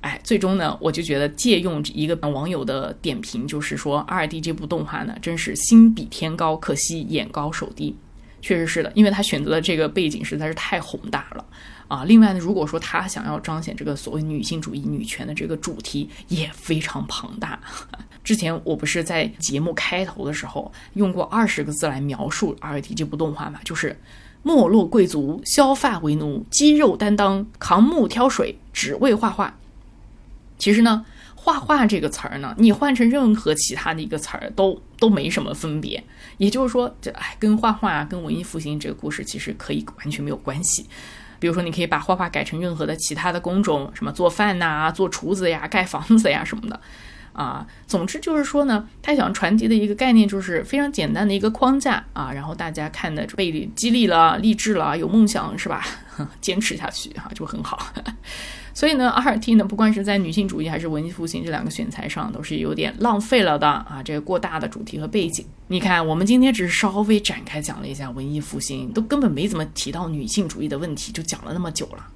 [0.01, 7.97] 哎，最终呢，我就觉得借用一个网友的点评，就是说《二 D》这部动画呢，真是心比天高，可惜眼高手低。
[8.41, 11.45] 确实是的，因为他选择的这个背景实在是太宏大了
[11.89, 12.05] 啊。
[12.05, 17.59] 另外呢，如果说他想要彰显这个所谓女性主义、女权的这个主题，也非常庞大。
[18.23, 23.59] 之前我不是在节目开头的时候用过二十个字来描述《二 D》这部动画嘛？
[23.65, 23.99] 就是
[24.45, 29.59] 没落贵族，削发为奴，肌肉担当，扛木挑水，只为画画。
[30.59, 31.05] 其实呢，
[31.35, 36.03] 画画这个词儿呢，你换成任何其他的一个词儿都都没什么分别。
[36.37, 40.87] 也就是说，这哎，跟画画、跟文艺复兴这个故事其实可以完全没有关系。
[41.41, 46.81] 比如说，你可以把画画改成任何的其他的工种，什么做饭呐、做厨子呀、盖房子呀什么的。
[47.33, 55.85] 啊，总之就是说呢，他想传递的一个概念就是非常简单的一个框架啊，然后大家看的被激励了、励志了、有梦想是吧？
[56.41, 57.93] 坚持下去哈就很好。
[58.75, 64.01] 所以呢，RT 呢，不管是在女性主义还是文艺复兴这两个选材上，都是有点浪费了的啊。
[64.05, 72.07] 这个过大的主题和背景，你看，我们今天只是稍微展开讲了一下文艺复兴，都根本没怎么提到女性主义的问题，就讲了那么久了。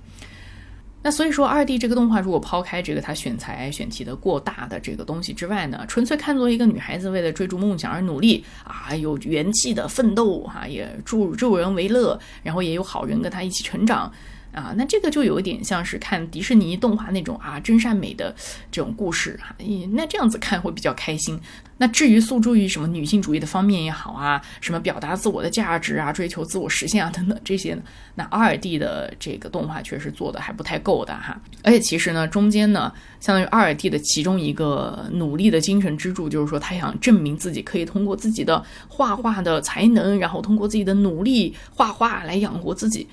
[1.03, 14.13] 那所以说，二弟这个动画如果抛开这个他选材选题的过大的这个东西之外呢，纯粹看作一个女孩子为了追逐梦想而努力啊，有元气的奋斗哈，也助助人为乐，然后也有好人跟她一起成长。
[14.53, 18.35] 啊，那这个就有一点像是看迪士尼动画那种啊真善美的
[18.71, 19.57] 这种故事哈，
[19.93, 21.41] 那这样子看会比较开心。
[21.79, 27.83] 那至于诉诸于什么女性主义的方面也好啊，什么表达自我的价值啊，追求自我实现啊等等这些呢，
[28.15, 31.41] 那二 D 的这个动画确实做的还不太够的哈。
[31.65, 43.09] 而且其实呢，中间呢，相当于二 D 的其中一个努力的精神支柱，就是说他想证明自己可以通过自己的画画的才能，然后通过自己的努力画画来养活自己。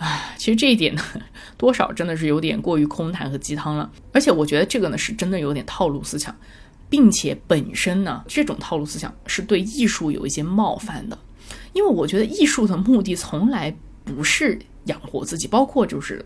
[0.00, 1.02] 唉，其实这一点呢，
[1.58, 3.90] 多少真的是有点过于空谈和鸡汤了。
[4.12, 6.34] 而且我觉得这个呢，是真的有点套路思想，
[6.88, 11.18] 并且本身呢，这种套路思想是对艺术有一些冒犯的。
[11.74, 16.24] 因为我觉得艺术的目的从来不是养活自己，包括就是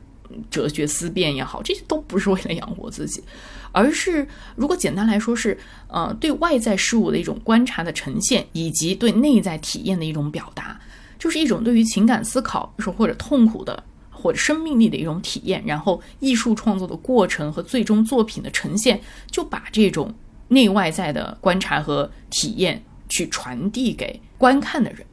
[0.48, 3.24] 哲学思辨也好，这些都不是为了养活自己，
[3.72, 5.58] 而是如果简单来说是，
[5.88, 10.80] 呃，对外在事物的一种观察的呈现，以及对内在体验的一种表达。
[11.24, 19.00] 就是一种对于情感思考，说或者痛苦的，或者生命力的一种体验，然后艺术创作的过程和最终作品的呈现，
[19.30, 20.14] 就把这种
[20.48, 25.06] 内外在的观察和体验去传递给观看的人。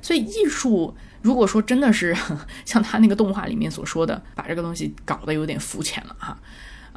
[0.00, 2.16] 所以，艺术如果说真的是
[2.64, 6.38] 像他那个动画里面所说的，把这个东西搞得有点肤浅了哈。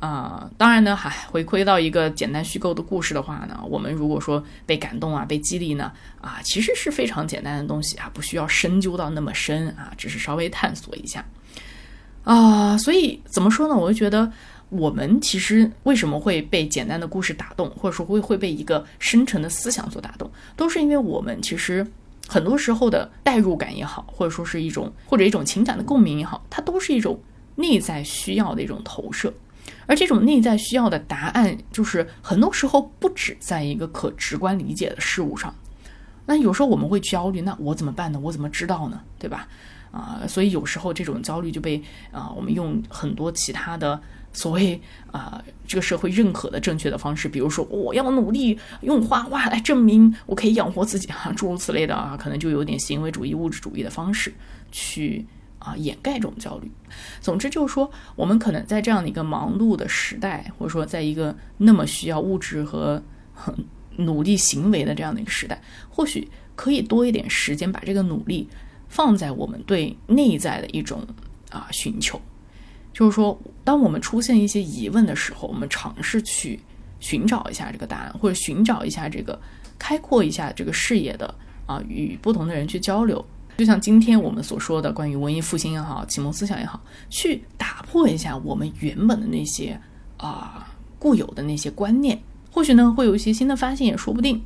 [0.01, 11.23] 啊当然呢，还回归到一个简单虚构的故事的话呢，我们如果说被感动啊，被激励呢，啊，其实是非常简单的东西啊，不需要深究到那么深啊，只是稍微探索一下
[12.23, 12.75] 啊。
[12.79, 13.75] 所以怎么说呢？
[13.75, 14.31] 我就觉得
[14.69, 21.85] 我们其实为什么会被简单的故事打动，或者说会会被一个深沉的思想所打动，都是因为我们其实
[22.27, 27.21] 很多时候的代入感也好，或者说是一种或者一种情感的共鸣也好，它都是一种
[27.55, 29.31] 内在需要的一种投射。
[29.86, 35.53] 而这种内在需要的答案，就是很多时候不止在一个可直观理解的事物上。
[36.26, 38.20] 那有时候我们会焦虑，那我怎么办呢？
[38.20, 39.01] 我怎么知道呢？
[39.20, 39.47] 对吧？
[39.91, 41.82] 啊，所以有时候这种焦虑就被
[42.12, 44.01] 啊，我们用很多其他的
[44.32, 44.80] 所谓
[45.12, 54.34] 啊，这个社会认可的正确的方式，比如说我要努力用画画来证明我可以养活自己啊，诸如此类的啊，可能就有点行为主义、物质主义的方式
[54.72, 55.26] 去。
[55.62, 56.70] 啊，掩盖这种焦虑。
[57.22, 63.01] 总之就是说，我们可能在这样的一个忙碌的时代，或者说在一个那么需要物质和
[63.97, 68.49] 努力行为的这样的一个时代，或许可以多一点时间把这个努力
[68.89, 71.05] 放在我们对内在的一种
[71.51, 72.20] 啊寻求。
[72.91, 76.59] 就是说，当我们出现一些疑问的时候，我们尝试去
[76.99, 79.39] 寻找一下这个答案，或者寻找一下这个
[79.78, 81.34] 开阔一下这个视野的
[81.66, 83.24] 啊，与不同的人去交流。
[83.57, 89.79] 就像今天我们所说的，关于文艺复兴也好，启蒙思想也好，去打破一下我们原本的那些
[90.17, 92.21] 啊固有的那些观念，
[92.51, 94.41] 或许呢会有一些新的发现也说不定。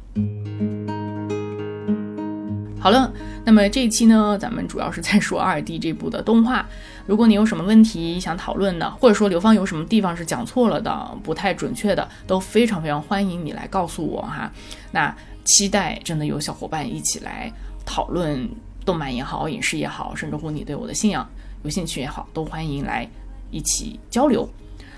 [2.79, 3.11] 好了，
[3.43, 6.67] 那么这一期呢，咱们主要是在说二 D 这部的动画。
[7.07, 14.51] 如果你有什么问题想讨论的，或者说刘芳有什么地方是讲错了的、不太准确的，都非常非常欢迎你来告诉我哈。
[14.91, 17.51] 那期待真的有小伙伴一起来
[17.85, 18.47] 讨论。
[18.85, 21.27] 动漫也好，影视也好，甚至乎你对我的信仰，
[21.63, 23.09] 有兴趣也好，都欢迎来
[23.49, 24.47] 一起交流。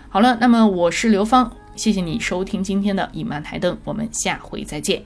[0.10, 5.02] 好了，那么我是刘芳，谢谢你收听今天的影漫台灯，我们下回再见。